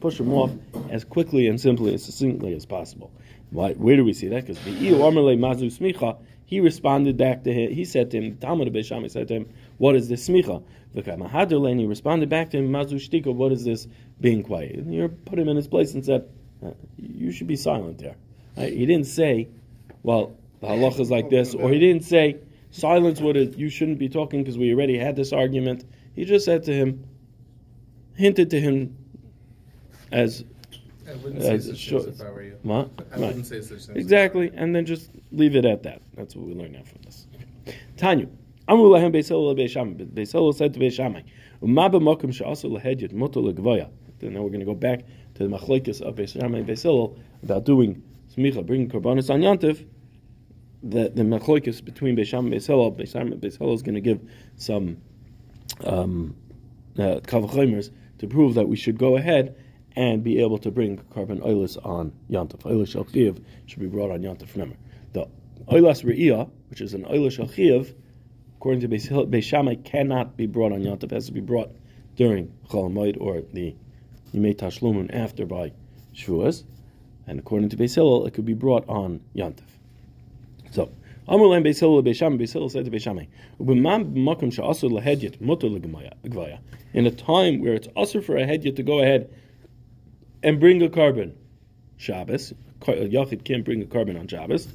push 0.00 0.20
him 0.20 0.32
off 0.32 0.52
as 0.90 1.04
quickly 1.04 1.48
and 1.48 1.60
simply 1.60 1.94
as 1.94 2.04
succinctly 2.04 2.54
as 2.54 2.64
possible. 2.64 3.10
Why, 3.50 3.72
where 3.72 3.96
do 3.96 4.04
we 4.04 4.12
see 4.12 4.28
that? 4.28 4.46
Because 4.46 4.58
Mazu 4.58 5.66
Smicha, 5.76 6.18
he 6.46 6.60
responded 6.60 7.16
back 7.16 7.44
to 7.44 7.52
him. 7.52 7.72
He 7.72 7.84
said 7.84 8.10
to 8.12 8.20
him, 8.20 8.36
Talmud 8.36 8.72
Beishami 8.72 9.10
said 9.10 9.28
to 9.28 9.34
him, 9.34 9.48
"What 9.78 9.96
is 9.96 10.08
this 10.08 10.28
smicha?" 10.28 10.62
And 10.94 11.80
he 11.80 11.86
responded 11.86 12.28
back 12.28 12.50
to 12.50 12.58
him, 12.58 12.70
"Mazu 12.70 12.94
Shtika, 12.94 13.32
what 13.34 13.52
is 13.52 13.64
this 13.64 13.88
being 14.20 14.42
quiet?" 14.42 14.76
And 14.76 14.94
you 14.94 15.08
put 15.08 15.38
him 15.38 15.48
in 15.48 15.56
his 15.56 15.68
place 15.68 15.94
and 15.94 16.04
said, 16.04 16.28
uh, 16.64 16.70
"You 16.96 17.30
should 17.32 17.46
be 17.46 17.56
silent 17.56 17.98
there." 17.98 18.16
Right? 18.56 18.72
He 18.72 18.86
didn't 18.86 19.06
say, 19.06 19.48
"Well, 20.02 20.32
the 20.60 20.66
halacha 20.66 21.00
is 21.00 21.10
like 21.10 21.30
this," 21.30 21.54
or 21.54 21.70
he 21.70 21.78
didn't 21.78 22.04
say, 22.04 22.36
"Silence 22.70 23.20
what 23.20 23.36
is, 23.36 23.56
you 23.56 23.68
shouldn't 23.68 23.98
be 23.98 24.08
talking 24.08 24.42
because 24.42 24.58
we 24.58 24.72
already 24.72 24.98
had 24.98 25.16
this 25.16 25.32
argument." 25.32 25.84
He 26.14 26.24
just 26.24 26.44
said 26.44 26.64
to 26.64 26.72
him, 26.72 27.04
hinted 28.14 28.50
to 28.50 28.60
him 28.60 28.96
as 30.12 30.44
I 31.08 31.14
wouldn't 31.16 31.40
Uh, 31.42 31.58
say 31.58 31.72
such 31.72 31.92
if 31.92 32.20
I 32.20 32.30
were 32.30 32.42
you. 32.42 32.56
what? 32.62 32.90
I 33.12 33.18
wouldn't 33.18 33.46
say 33.46 33.60
such 33.60 33.86
things. 33.86 33.98
Exactly, 33.98 34.50
and 34.54 34.74
then 34.74 34.84
just 34.86 35.10
leave 35.32 35.56
it 35.56 35.64
at 35.64 35.82
that. 35.84 36.02
That's 36.14 36.36
what 36.36 36.46
we 36.46 36.54
learn 36.54 36.72
now 36.72 36.82
from 36.82 37.00
this. 37.04 37.26
Tanya. 37.96 38.28
Amru 38.68 38.88
lahem 38.90 39.12
Beis 39.12 39.28
Hillel 39.28 39.54
Beis 39.56 39.70
Shammai. 39.70 40.04
Beis 40.04 40.32
Hillel 40.32 40.52
said 40.52 40.74
to 40.74 40.80
Beis 40.80 40.92
Shammai, 40.92 41.22
"Uma 41.62 41.90
b'makom 41.90 42.32
she'asu 42.32 42.68
lehedyet 42.68 43.12
mutar 43.12 43.42
legvaya." 43.42 43.88
Then 44.18 44.34
now 44.34 44.42
we're 44.42 44.50
going 44.50 44.60
to 44.60 44.66
go 44.66 44.74
back 44.74 45.04
to 45.34 45.48
the 45.48 45.56
machlokes 45.56 46.00
of 46.00 46.14
Beis 46.14 46.38
Shammai 46.38 46.58
and 46.58 46.68
Beis 46.68 47.16
about 47.42 47.64
doing 47.64 48.02
smicha, 48.36 48.64
bringing 48.64 48.88
korbanos 48.88 49.30
on 49.30 49.40
yantiv. 49.40 49.84
The 50.82 51.10
the 51.10 51.22
machlokes 51.22 51.84
between 51.84 52.16
Beis 52.16 52.26
Shammai 52.26 52.46
and 52.46 52.54
Beis 52.54 52.66
Hillel. 52.66 52.92
Beis 52.92 53.12
Shammai 53.12 53.36
Beis 53.36 53.58
Hillel 53.58 53.74
is 53.74 53.82
going 53.82 53.96
to 53.96 54.00
give 54.00 54.20
some 54.56 54.96
um, 55.84 56.34
uh, 56.98 57.20
to 57.20 58.26
prove 58.28 58.54
that 58.54 58.68
we 58.68 58.76
should 58.76 58.98
go 58.98 59.16
ahead 59.16 59.56
and 59.96 60.22
be 60.22 60.40
able 60.40 60.58
to 60.58 60.70
bring 60.70 60.98
carbon 61.12 61.42
oilers 61.42 61.76
on 61.78 62.12
yantif. 62.30 62.62
Oilas 62.62 62.88
shel 62.88 63.04
chiyav 63.04 63.42
should 63.66 63.80
be 63.80 63.86
brought 63.86 64.10
on 64.10 64.20
yantif. 64.20 64.52
Remember, 64.54 64.76
the 65.12 65.26
oilas 65.68 66.04
re'iyah, 66.04 66.48
which 66.68 66.80
is 66.80 66.94
an 66.94 67.04
oilas 67.04 67.32
shel 67.32 67.46
chiyav, 67.46 67.94
according 68.56 68.80
to 68.80 68.88
Beis 68.88 69.84
cannot 69.84 70.36
be 70.36 70.46
brought 70.46 70.72
on 70.72 70.80
yantif. 70.80 71.04
It 71.04 71.10
has 71.12 71.26
to 71.26 71.32
be 71.32 71.40
brought 71.40 71.70
during 72.16 72.52
Chol 72.68 73.16
or 73.20 73.42
the 73.52 73.74
Yimei 74.34 74.54
Tashlumun 74.54 75.14
after 75.14 75.46
by 75.46 75.72
Shavuos. 76.14 76.64
And 77.26 77.38
according 77.38 77.70
to 77.70 77.76
Beis 77.76 77.94
Hillel, 77.94 78.26
it 78.26 78.34
could 78.34 78.44
be 78.44 78.54
brought 78.54 78.88
on 78.88 79.20
yantif. 79.34 79.79
So, 80.70 80.90
Amr 81.26 81.72
said 81.72 81.84
to. 81.84 81.98
In 86.92 87.06
a 87.06 87.10
time 87.10 87.60
where 87.60 87.74
it's 87.74 87.88
usher 87.96 88.22
for 88.22 88.36
a 88.36 88.46
hedyet 88.46 88.76
to 88.76 88.82
go 88.82 89.00
ahead 89.00 89.30
and 90.42 90.60
bring 90.60 90.82
a 90.82 90.88
carbon 90.88 91.36
Shabbos, 91.96 92.52
uh, 92.82 92.92
yachid 92.92 93.44
can't 93.44 93.64
bring 93.64 93.82
a 93.82 93.86
carbon 93.86 94.16
on 94.16 94.26
Shabbos. 94.26 94.68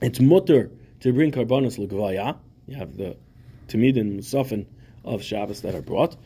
It's 0.00 0.20
mutter 0.20 0.70
to 1.00 1.12
bring 1.12 1.32
carbonos 1.32 1.78
legvaya. 1.78 2.36
You 2.66 2.76
have 2.76 2.96
the 2.96 3.16
tamidin 3.68 4.18
musafin 4.18 4.66
of 5.04 5.22
Shabbos 5.22 5.62
that 5.62 5.74
are 5.74 5.82
brought. 5.82 6.16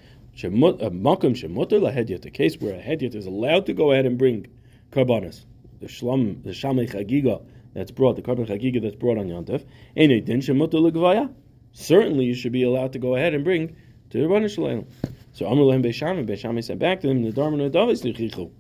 A 0.43 0.47
uh, 0.47 0.51
Makom 0.51 1.37
shemutter 1.37 1.81
lehedyet, 1.81 2.25
a 2.27 2.31
case 2.31 2.61
where 2.61 2.75
a 2.75 2.83
hedyet 2.83 3.15
is 3.15 3.27
allowed 3.27 3.67
to 3.67 3.73
go 3.73 3.93
ahead 3.93 4.07
and 4.07 4.19
bring 4.19 4.47
carbonos. 4.91 5.45
The 5.81 5.87
shlam, 5.87 6.43
the 6.43 6.51
shamei 6.51 6.91
chagiga 6.91 7.43
that's 7.75 7.91
brought, 7.91 8.17
the 8.17 8.23
carbon 8.23 8.47
chagiga 8.47 8.83
that's 8.83 8.97
brought 8.97 9.19
on 9.19 9.29
shemutter. 9.29 9.65
Certainly, 11.75 12.25
you 12.27 12.35
should 12.35 12.53
be 12.53 12.63
allowed 12.65 12.93
to 12.93 12.99
go 12.99 13.17
ahead 13.17 13.35
and 13.35 13.45
bring 13.45 13.77
to 14.11 14.19
the 14.19 14.25
Rabbanah 14.25 14.55
Shalom. 14.55 14.87
So 15.33 15.47
Amr 15.47 15.63
Lehem 15.63 15.83
Beishamai, 15.83 16.27
Beishamai 16.27 16.63
said 16.63 16.79
back 16.79 17.01
to 17.01 17.09
him, 17.09 17.25
Nadarim 17.25 17.61
and 17.61 17.73
Nadavis 17.73 18.03
lichichu. 18.05 18.51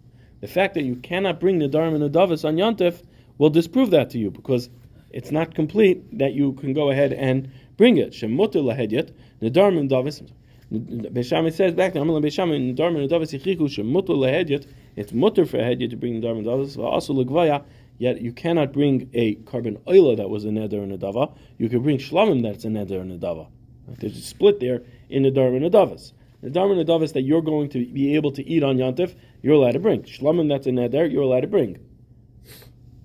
The 0.40 0.48
fact 0.48 0.74
that 0.74 0.84
you 0.84 0.96
cannot 0.96 1.40
bring 1.40 1.60
Nadarim 1.60 1.94
and 1.94 2.10
Nadavis 2.10 2.46
on 2.46 2.56
Yontif 2.56 3.02
will 3.36 3.50
disprove 3.50 3.90
that 3.90 4.08
to 4.10 4.18
you 4.18 4.30
because 4.30 4.70
it's 5.10 5.30
not 5.30 5.54
complete 5.54 6.18
that 6.18 6.32
you 6.32 6.54
can 6.54 6.72
go 6.72 6.90
ahead 6.90 7.12
and 7.12 7.50
bring 7.76 7.98
it. 7.98 8.12
Shemutter 8.12 8.62
lahedyet, 8.62 9.12
Nadarim 9.42 9.78
and 9.78 9.90
Nadavis. 9.90 10.26
Beishamai 10.72 11.52
says 11.52 11.74
back 11.74 11.92
to 11.92 12.00
Amr 12.00 12.14
Lehem 12.14 12.74
Nadarim 12.74 12.98
and 12.98 13.10
Nadavis 13.10 13.38
lichichu, 13.38 13.68
Shemutter 13.68 14.16
lahedyet. 14.16 14.66
It's 14.96 15.12
mutter 15.12 15.44
for 15.44 15.58
a 15.58 15.62
hedyet 15.62 15.90
to 15.90 15.96
bring 15.96 16.22
Nadarim 16.22 16.38
and 16.38 16.46
Nadavis, 16.46 16.82
also 16.82 17.12
legvaya. 17.12 17.62
Yet 17.98 18.20
you 18.20 18.32
cannot 18.32 18.72
bring 18.72 19.10
a 19.14 19.34
carbon 19.34 19.78
oila 19.86 20.16
that 20.16 20.28
was 20.28 20.44
a 20.44 20.48
neder 20.48 20.82
and 20.82 20.92
a 20.92 20.98
dava. 20.98 21.36
You 21.58 21.68
can 21.68 21.82
bring 21.82 21.98
shlamim 21.98 22.42
that's 22.42 22.64
a 22.64 22.68
neder 22.68 23.00
and 23.00 23.12
a 23.12 23.18
dava. 23.18 23.48
There's 23.86 24.16
a 24.16 24.22
split 24.22 24.60
there 24.60 24.82
in 25.08 25.22
the 25.22 25.30
Dharma 25.30 25.56
and 25.56 25.64
the 25.64 25.70
Davas. 25.70 26.12
The 26.42 26.50
Dharma 26.50 26.74
and 26.74 26.86
the 26.86 26.90
Davas 26.92 27.12
that 27.12 27.22
you're 27.22 27.42
going 27.42 27.68
to 27.70 27.84
be 27.86 28.16
able 28.16 28.32
to 28.32 28.48
eat 28.48 28.62
on 28.62 28.76
Yantif, 28.76 29.14
you're 29.42 29.54
allowed 29.54 29.72
to 29.72 29.80
bring. 29.80 30.02
Shlamim 30.02 30.48
that's 30.48 30.66
a 30.66 30.70
neder, 30.70 31.10
you're 31.10 31.22
allowed 31.22 31.40
to 31.40 31.46
bring. 31.46 31.78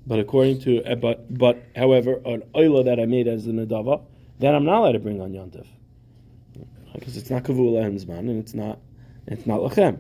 But 0.06 0.20
according 0.20 0.62
to, 0.62 0.84
uh, 0.84 0.96
but 0.96 1.38
but 1.38 1.62
however, 1.76 2.22
an 2.26 2.44
oila 2.56 2.86
that 2.86 3.00
I 3.00 3.06
made 3.06 3.28
as 3.28 3.46
a 3.48 3.52
nedava, 3.52 4.04
that 4.40 4.56
I'm 4.56 4.66
not 4.66 4.80
allowed 4.80 4.94
to 4.94 5.00
bring 5.00 5.22
on 5.22 5.32
Yantif. 5.32 5.68
Because 6.94 7.18
it's 7.18 7.30
not 7.30 7.44
kavula 7.44 7.82
lehem's 7.82 8.08
man, 8.08 8.30
and 8.30 8.40
it's 8.40 8.54
not, 8.54 8.80
it's 9.28 9.46
not 9.46 9.60
lachem. 9.60 10.00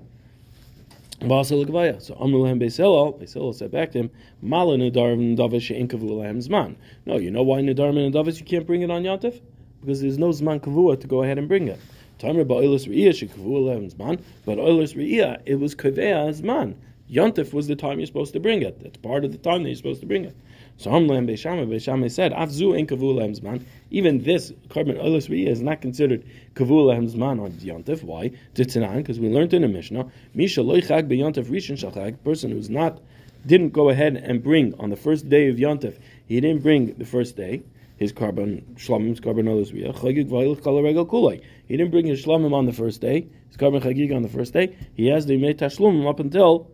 So 1.19 1.27
Amr 1.29 2.37
lehem 2.37 2.59
Beis 2.59 2.77
Hillel, 2.77 3.13
Beis 3.13 3.55
said 3.55 3.71
back 3.71 3.91
to 3.93 3.99
him, 4.01 4.11
Mala 4.43 4.77
nedar 4.77 5.17
nedavis 5.17 5.63
she'en 5.63 5.87
kavul 5.87 6.19
lehem's 6.19 6.47
man. 6.47 6.77
No, 7.07 7.17
you 7.17 7.31
know 7.31 7.41
why 7.41 7.59
nedar 7.59 7.89
and 7.89 8.13
nedavis 8.13 8.39
you 8.39 8.45
can't 8.45 8.67
bring 8.67 8.83
it 8.83 8.91
on 8.91 9.01
Yantif? 9.01 9.41
Because 9.81 9.99
there's 9.99 10.19
no 10.19 10.29
zman 10.29 10.59
kavua 10.59 11.01
to 11.01 11.07
go 11.07 11.23
ahead 11.23 11.39
and 11.39 11.47
bring 11.47 11.69
it. 11.69 11.79
Tamer 12.19 12.45
ba'oilus 12.45 12.87
re'iyah 12.87 13.09
shekavua 13.09 13.65
lehem's 13.65 13.97
man, 13.97 14.23
but 14.45 14.59
oilus 14.59 14.95
re'iyah, 14.95 15.41
it 15.47 15.55
was 15.55 15.73
kavea 15.73 16.29
zman. 16.39 16.75
Yantif 17.11 17.51
was 17.51 17.65
the 17.65 17.75
time 17.75 17.99
you're 17.99 18.05
supposed 18.05 18.33
to 18.33 18.39
bring 18.39 18.61
it. 18.61 18.79
That's 18.83 18.97
part 18.97 19.25
of 19.25 19.31
the 19.31 19.39
time 19.39 19.63
that 19.63 19.69
you're 19.69 19.75
supposed 19.75 20.01
to 20.01 20.07
bring 20.07 20.25
it. 20.25 20.35
So 20.79 20.91
Amr 20.91 21.15
lehem 21.15 21.27
Beis 21.27 21.39
Shammai, 21.39 21.65
Beis 21.65 21.81
Shammai 21.81 22.07
said, 22.07 22.31
Afzu 22.33 22.77
in 22.77 22.85
kavul 22.85 23.15
lehem's 23.15 23.41
man. 23.41 23.65
Even 23.89 24.21
this 24.21 24.53
carbon 24.69 24.97
re'iyah 24.97 25.47
is 25.47 25.61
not 25.61 25.81
considered 25.81 26.23
kavul 26.53 26.85
lehem's 26.85 27.15
man 27.15 27.39
on 27.39 27.51
Yontif. 27.53 28.03
Why? 28.03 28.31
Titzanan, 28.53 28.97
because 28.97 29.19
we 29.19 29.29
learned 29.29 29.55
in 29.55 29.63
the 29.63 29.67
Mishnah, 29.67 30.05
Misha 30.35 30.61
loy 30.61 30.81
chag 30.81 31.07
be'yantif 31.07 31.45
rishon 31.45 31.77
shalchag, 31.77 32.23
person 32.23 32.51
who's 32.51 32.69
not, 32.69 33.01
didn't 33.47 33.69
go 33.69 33.89
ahead 33.89 34.17
and 34.17 34.43
bring 34.43 34.75
on 34.79 34.91
the 34.91 34.95
first 34.95 35.27
day 35.29 35.49
of 35.49 35.55
Yontif, 35.55 35.97
he 36.27 36.39
didn't 36.39 36.61
bring 36.61 36.93
the 36.93 37.05
first 37.05 37.35
day, 37.35 37.63
his 37.97 38.11
carbon 38.11 38.75
shlamim's 38.77 39.19
carbon 39.19 39.47
kulay. 39.47 41.41
He 41.67 41.77
didn't 41.77 41.91
bring 41.91 42.05
his 42.05 42.23
shlamim 42.23 42.53
on 42.53 42.67
the 42.67 42.73
first 42.73 43.01
day, 43.01 43.25
his 43.47 43.57
carbon 43.57 43.81
chagig 43.81 44.15
on 44.15 44.21
the 44.21 44.29
first 44.29 44.53
day, 44.53 44.75
he 44.93 45.07
has 45.07 45.25
the 45.25 45.37
mei 45.37 45.55
tashlumim 45.55 46.07
up 46.07 46.19
until 46.19 46.69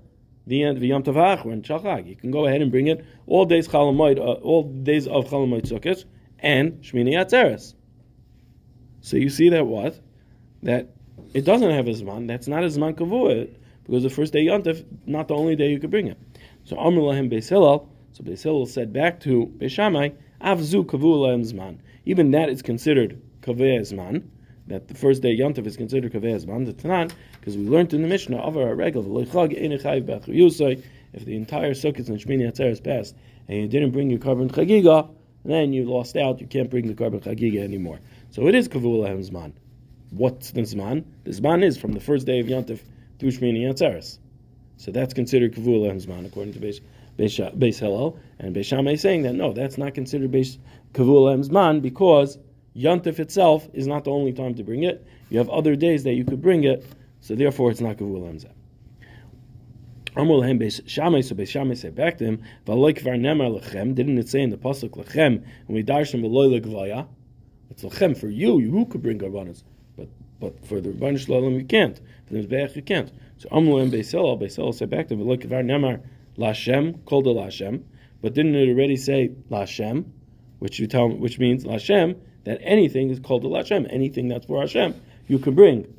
the 0.48 0.64
end 0.64 0.78
of 0.78 0.84
Yom 0.84 1.04
Tov 1.04 1.52
and 1.52 1.64
Shalchag. 1.64 2.08
You 2.08 2.16
can 2.16 2.32
go 2.32 2.46
ahead 2.46 2.62
and 2.62 2.72
bring 2.72 2.88
it 2.88 3.06
all 3.28 3.46
days 3.46 3.68
Chalamoid, 3.68 4.18
uh, 4.18 4.34
all 4.42 4.64
days 4.64 5.08
of 5.08 5.26
Chalamoid 5.26 5.70
Sukkot 5.70 6.06
and 6.40 6.74
Shmini 6.82 7.14
Atzeres. 7.14 7.74
So 9.02 9.18
you 9.18 9.30
see 9.30 9.50
that 9.50 9.66
what? 9.66 10.00
That 10.64 10.90
it 11.34 11.46
doesn't 11.46 11.72
have 11.72 11.88
a 11.88 11.92
Zman. 11.92 12.28
That's 12.28 12.48
not 12.48 12.64
a 12.64 12.68
Zman 12.68 13.50
because 13.84 14.04
the 14.04 14.10
first 14.10 14.34
day 14.34 14.42
Yom 14.42 14.64
Tov, 14.64 14.86
not 15.06 15.28
the 15.28 15.36
only 15.36 15.56
day 15.56 15.70
you 15.70 15.80
could 15.80 15.92
bring 15.92 16.08
it. 16.08 16.18
So 16.64 16.78
Amr 16.78 17.02
Lahem 17.02 17.32
Beis 17.32 17.50
Hillel, 17.50 17.90
so 18.14 18.24
Beis 18.24 18.44
Hillel 18.44 18.66
said 18.66 18.94
back 18.94 19.20
to 19.22 19.52
Beis 19.58 19.72
Shammai, 19.72 20.10
Avzu 20.42 20.86
Kavua 20.86 21.28
Lahem 21.28 21.42
Zman. 21.42 21.80
Even 22.06 22.32
that 22.32 22.50
is 22.50 22.62
considered 22.62 23.22
Kavua 23.42 23.82
Zman. 23.82 24.24
That 24.68 24.88
the 24.88 24.94
first 24.94 25.22
day 25.22 25.38
Yontif 25.38 25.66
is 25.66 25.78
considered 25.78 26.12
Kaveh 26.14 26.46
Zman, 26.46 26.66
the 26.66 26.74
Tanan, 26.74 27.12
because 27.40 27.58
we 27.58 27.68
learned 27.68 27.94
in 27.94 28.02
the 28.02 28.08
Mishnah, 28.08 28.38
Avar 28.38 28.76
B'achar 28.76 30.26
Yusay, 30.28 30.84
if 31.14 31.26
the 31.26 31.36
entire 31.36 31.72
Sukkot 31.72 32.08
and 32.08 32.20
Shmini 32.20 32.52
Atzeres 32.52 32.84
passed, 32.84 33.16
and 33.48 33.58
you 33.58 33.68
didn't 33.68 33.92
bring 33.92 34.10
your 34.10 34.20
carbon 34.20 34.50
Chagiga, 34.50 35.10
then 35.46 35.74
you 35.74 35.84
lost 35.86 36.16
out, 36.16 36.40
you 36.40 36.48
can't 36.48 36.70
bring 36.70 36.88
the 36.88 36.94
carbon 36.94 37.20
Chagiga 37.20 37.62
anymore. 37.62 38.00
So 38.30 38.48
it 38.48 38.56
is 38.56 38.68
Kavul 38.70 39.04
Lahem 39.04 39.30
Zman. 39.30 39.54
What's 40.12 40.52
the 40.52 40.62
Zman? 40.62 41.04
The 41.24 41.32
Zman 41.32 41.64
is 41.64 41.78
from 41.78 41.92
the 41.92 42.00
first 42.00 42.26
day 42.26 42.40
of 42.40 42.48
Yontif 42.48 42.80
through 43.20 43.32
Shmini 43.32 43.64
Atzeres. 43.64 44.20
So 44.78 44.92
that's 44.92 45.14
considered 45.14 45.54
Kavul 45.54 45.82
Lahem 45.82 46.04
Zman, 46.04 46.26
according 46.26 46.54
to 46.54 46.60
Beis, 46.60 46.80
Beis, 47.20 47.80
Hillel, 47.80 48.18
and 48.40 48.56
Beis 48.56 48.66
Shammai 48.66 48.94
is 48.94 49.02
saying 49.02 49.24
that 49.24 49.34
no, 49.34 49.54
that's 49.54 49.78
not 49.78 49.94
considered 49.94 50.32
Beis 50.32 50.58
Kavul 50.94 51.44
Zman, 51.46 51.82
because 51.82 52.40
Yontif 52.76 53.20
itself 53.20 53.68
is 53.74 53.86
not 53.86 54.04
the 54.04 54.12
only 54.12 54.34
time 54.34 54.56
to 54.56 54.64
bring 54.64 54.84
it. 54.84 55.06
You 55.30 55.38
have 55.38 55.50
other 55.50 55.76
days 55.76 56.04
that 56.04 56.14
you 56.14 56.26
could 56.26 56.42
bring 56.42 56.64
it, 56.64 56.86
so 57.22 57.36
therefore 57.36 57.72
it's 57.72 57.82
not 57.82 57.98
Kavul 57.98 58.22
Lahem 58.22 58.44
Zman. 58.44 58.52
Amr 60.16 60.34
lehem 60.34 60.60
beis 60.60 60.88
Shammai, 60.88 61.22
so 61.22 61.36
beis 61.36 61.48
Shammai 61.48 61.74
said 61.74 61.96
back 61.96 62.18
to 62.20 62.26
him, 62.26 62.42
"V'aloy 62.66 62.96
kvar 62.96 63.20
nemar 63.20 63.60
lechem." 63.60 63.96
Didn't 63.96 64.18
it 64.18 64.30
say 64.30 64.42
in 64.42 64.50
the 64.52 64.58
pasuk 64.58 64.92
lechem 64.92 65.44
and 65.68 65.68
we 65.68 65.84
darshan 65.84 66.22
v'loy 66.22 66.60
legvaya? 66.60 67.08
It's 67.70 67.84
lechem 67.84 68.16
for 68.16 68.28
you. 68.28 68.60
You 68.60 68.86
could 68.86 69.02
bring 69.02 69.20
karbanos, 69.20 69.64
but 69.96 70.10
but 70.40 70.66
for 70.66 70.82
the 70.82 70.90
rebbeinu 70.90 71.18
shalom 71.18 71.54
you 71.56 71.66
can't. 71.66 72.00
For 72.26 72.34
the 72.34 72.44
mizbeach 72.44 72.76
you 72.76 72.84
can't. 72.84 73.12
So 73.38 73.50
Amul 73.50 73.76
lehem 73.76 73.92
beis 73.92 74.12
Hillel, 74.12 74.38
beis 74.38 74.76
said 74.76 74.90
back 74.90 75.08
to 75.08 75.16
him, 75.16 75.22
"V'loy 75.22 75.38
kvar 75.44 75.64
nemar 75.64 76.02
lashem 76.38 77.04
called 77.06 77.26
the 77.26 77.34
lashem." 77.34 77.84
But 78.22 78.34
didn't 78.34 78.56
it 78.56 78.70
already 78.70 78.98
say 78.98 79.32
lashem, 79.50 80.06
which 80.60 80.80
you 80.80 80.86
tell 80.86 81.10
which 81.10 81.40
means 81.40 81.66
lashem 81.66 82.18
that 82.44 82.60
anything 82.62 83.10
is 83.10 83.20
called 83.20 83.44
the 83.44 83.50
lashem. 83.50 83.88
Anything 83.90 84.28
that's 84.28 84.46
for 84.46 84.60
Hashem 84.62 85.00
you 85.28 85.40
can 85.40 85.56
bring. 85.56 85.94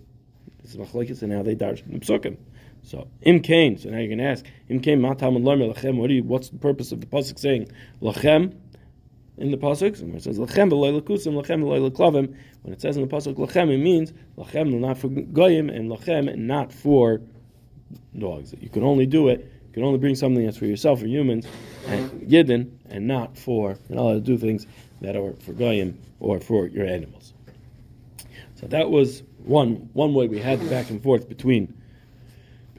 This 0.62 0.74
is 0.74 0.76
machlekes 0.76 1.22
and 1.22 1.32
how 1.32 1.42
they 1.42 1.54
darshan 1.54 1.92
the 1.92 1.98
psukim. 1.98 2.36
So 2.82 3.08
im 3.22 3.40
kain. 3.40 3.78
So 3.78 3.90
now 3.90 3.98
you're 3.98 4.08
going 4.08 4.18
to 4.18 4.24
ask 4.24 4.44
im 4.68 4.80
kain 4.80 5.00
matam 5.00 5.34
lachem. 5.36 5.96
What? 5.96 6.10
What's 6.24 6.48
the 6.50 6.58
purpose 6.58 6.92
of 6.92 7.00
the 7.00 7.06
pasuk 7.06 7.38
saying 7.38 7.70
lachem 8.02 8.54
in 9.38 9.50
the 9.50 9.56
pasuk? 9.56 10.00
And 10.00 10.14
it 10.14 10.22
says 10.22 10.38
lachem 10.38 10.70
b'loy 10.70 11.00
lakusim 11.00 11.34
lachem 11.40 11.62
b'loy 11.62 11.90
laklavim. 11.90 12.34
When 12.62 12.72
it 12.72 12.80
says 12.80 12.96
in 12.96 13.06
the 13.06 13.14
pasuk 13.14 13.36
lachem, 13.36 13.72
it 13.72 13.78
means 13.78 14.12
lachem 14.36 14.72
not 14.78 14.98
for 14.98 15.08
goyim 15.08 15.70
and 15.70 15.90
lachem 15.90 16.34
not 16.36 16.72
for 16.72 17.20
dogs. 18.18 18.54
You 18.60 18.68
can 18.68 18.82
only 18.82 19.06
do 19.06 19.28
it. 19.28 19.50
You 19.68 19.72
can 19.72 19.84
only 19.84 19.98
bring 19.98 20.14
something 20.14 20.44
that's 20.44 20.56
for 20.56 20.66
yourself 20.66 21.02
or 21.02 21.06
humans 21.06 21.46
and 21.88 22.10
yidden 22.22 22.70
and 22.88 23.08
not 23.08 23.36
for. 23.36 23.76
You're 23.88 23.96
not 23.96 24.02
allowed 24.02 24.14
to 24.14 24.20
do 24.20 24.38
things 24.38 24.66
that 25.04 25.16
are 25.16 25.34
for 25.40 25.52
goyim 25.52 25.98
or 26.20 26.40
for 26.40 26.66
your 26.68 26.86
animals. 26.86 27.34
So 28.56 28.66
that 28.68 28.90
was 28.90 29.22
one 29.44 29.88
one 29.92 30.14
way 30.14 30.26
we 30.28 30.38
had 30.38 30.60
the 30.60 30.68
back 30.68 30.90
and 30.90 31.02
forth 31.02 31.28
between. 31.28 31.74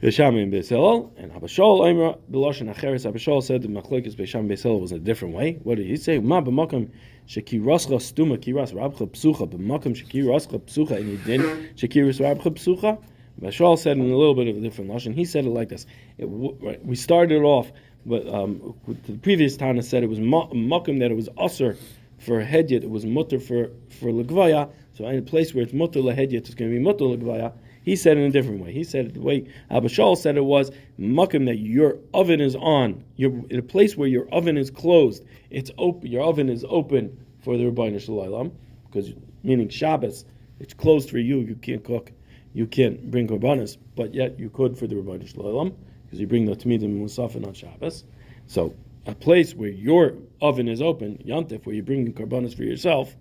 Beishami 0.02 0.42
and 0.42 0.52
Beis 0.52 0.68
Hillel, 0.68 1.10
and 1.16 1.32
Abba 1.32 1.46
Shaul 1.46 1.80
Oimra 1.80 2.18
Beloshen 2.30 2.72
Acheres. 2.72 3.06
Abba 3.06 3.18
Shaul 3.18 3.42
said 3.42 3.62
the 3.62 3.68
Machlokes 3.68 4.14
Beishami 4.14 4.40
and 4.40 4.50
Beis 4.50 4.62
Hillel 4.62 4.80
was 4.80 4.92
a 4.92 4.98
different 4.98 5.34
way. 5.34 5.58
What 5.62 5.76
did 5.76 5.86
he 5.86 5.96
say? 5.96 6.18
Ma 6.18 6.42
b'makam 6.42 6.90
shekirascha 7.26 7.96
stuma 7.96 8.36
kiras 8.36 8.74
rabcha 8.74 9.08
psucha 9.08 9.48
b'makam 9.48 9.96
shekirascha 9.96 10.60
psucha 10.60 10.96
and 10.96 11.08
he 11.08 11.16
didn't 11.24 11.76
shekiras 11.76 12.20
rabcha 12.20 12.52
psucha. 12.52 13.02
Abashol 13.40 13.78
said 13.78 13.96
in 13.96 14.10
a 14.10 14.16
little 14.16 14.34
bit 14.34 14.48
of 14.48 14.56
a 14.56 14.60
different 14.60 14.90
lashon. 14.90 15.14
He 15.14 15.24
said 15.24 15.44
it 15.44 15.50
like 15.50 15.68
this. 15.68 15.86
It, 16.18 16.24
we 16.26 16.96
started 16.96 17.42
off, 17.42 17.70
but 18.04 18.26
um, 18.28 18.74
the 19.06 19.16
previous 19.18 19.56
Tana 19.56 19.82
said 19.82 20.02
it 20.02 20.08
was 20.08 20.18
makam 20.18 21.00
that 21.00 21.10
it 21.10 21.16
was 21.16 21.28
usher 21.38 21.76
for 22.18 22.40
a 22.40 22.46
hedyet. 22.46 22.82
It 22.82 22.90
was 22.90 23.04
mutter 23.06 23.38
for 23.38 23.70
for 23.88 24.10
legvaya. 24.10 24.70
So 24.92 25.06
in 25.06 25.18
a 25.18 25.22
place 25.22 25.54
where 25.54 25.62
it's 25.64 25.72
mutter 25.72 26.00
lehedyet, 26.00 26.34
it's 26.34 26.54
going 26.54 26.70
to 26.70 26.76
be 26.76 26.82
mutter 26.82 27.04
legvaya. 27.04 27.52
He 27.82 27.94
said 27.94 28.16
it 28.16 28.22
in 28.22 28.26
a 28.26 28.30
different 28.30 28.60
way. 28.60 28.72
He 28.72 28.82
said 28.82 29.06
it 29.06 29.14
the 29.14 29.20
way 29.20 29.46
Abishal 29.70 30.16
said 30.16 30.36
it 30.36 30.44
was 30.44 30.72
makim 30.98 31.46
that 31.46 31.58
your 31.58 31.98
oven 32.12 32.40
is 32.40 32.56
on. 32.56 33.04
You're 33.14 33.44
in 33.48 33.60
a 33.60 33.62
place 33.62 33.96
where 33.96 34.08
your 34.08 34.28
oven 34.30 34.56
is 34.56 34.70
closed. 34.70 35.24
It's 35.50 35.70
open. 35.78 36.10
Your 36.10 36.24
oven 36.24 36.48
is 36.48 36.64
open 36.68 37.16
for 37.38 37.56
the 37.56 37.64
Rabbi 37.66 37.96
Shalom 37.98 38.52
because 38.86 39.12
meaning 39.44 39.68
Shabbos. 39.68 40.24
It's 40.58 40.74
closed 40.74 41.10
for 41.10 41.18
you. 41.18 41.38
You 41.40 41.54
can't 41.54 41.84
cook. 41.84 42.10
You 42.54 42.66
can't 42.66 43.10
bring 43.10 43.28
korbanos, 43.28 43.76
but 43.94 44.14
yet 44.14 44.38
you 44.38 44.50
could 44.50 44.76
for 44.76 44.86
the 44.86 44.96
Rabbi 44.96 45.24
Shalom 45.24 45.72
because 46.04 46.18
you 46.18 46.26
bring 46.26 46.46
the 46.46 46.56
Tamidim 46.56 46.84
and 46.84 47.06
Musafin 47.06 47.46
on 47.46 47.54
Shabbos. 47.54 48.04
So 48.46 48.74
a 49.06 49.14
place 49.14 49.54
where 49.54 49.68
your 49.68 50.14
oven 50.40 50.68
is 50.68 50.82
open, 50.82 51.18
Yantif, 51.26 51.66
where 51.66 51.74
you 51.74 51.82
bring 51.82 52.04
the 52.04 52.12
korbanos 52.12 52.56
for 52.56 52.64
yourself. 52.64 53.16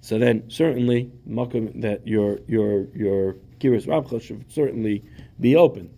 So 0.00 0.18
then 0.18 0.50
certainly 0.50 1.10
makim 1.28 1.80
that 1.80 2.06
your 2.06 2.40
your 2.46 2.88
your 2.94 3.36
Kiris 3.58 3.86
Rabcha 3.86 4.20
should 4.20 4.50
certainly 4.52 5.02
be 5.40 5.56
open. 5.56 5.90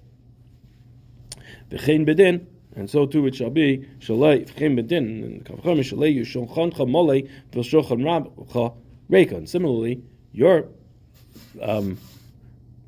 V'chein 1.70 2.06
bedin, 2.06 2.46
and 2.76 2.88
so 2.88 3.06
too 3.06 3.26
it 3.26 3.34
shall 3.34 3.50
be, 3.50 3.88
shalei, 3.98 4.48
v'chein 4.48 4.78
bedin, 4.78 5.24
and 5.24 5.44
kavcham 5.44 5.80
shalei 5.80 6.16
yishulchancha 6.16 6.88
molei, 6.88 7.28
v'shulchan 7.50 8.02
rabcha 8.02 8.74
reikon. 9.10 9.48
Similarly, 9.48 10.02
your 10.32 10.68
um, 11.60 11.98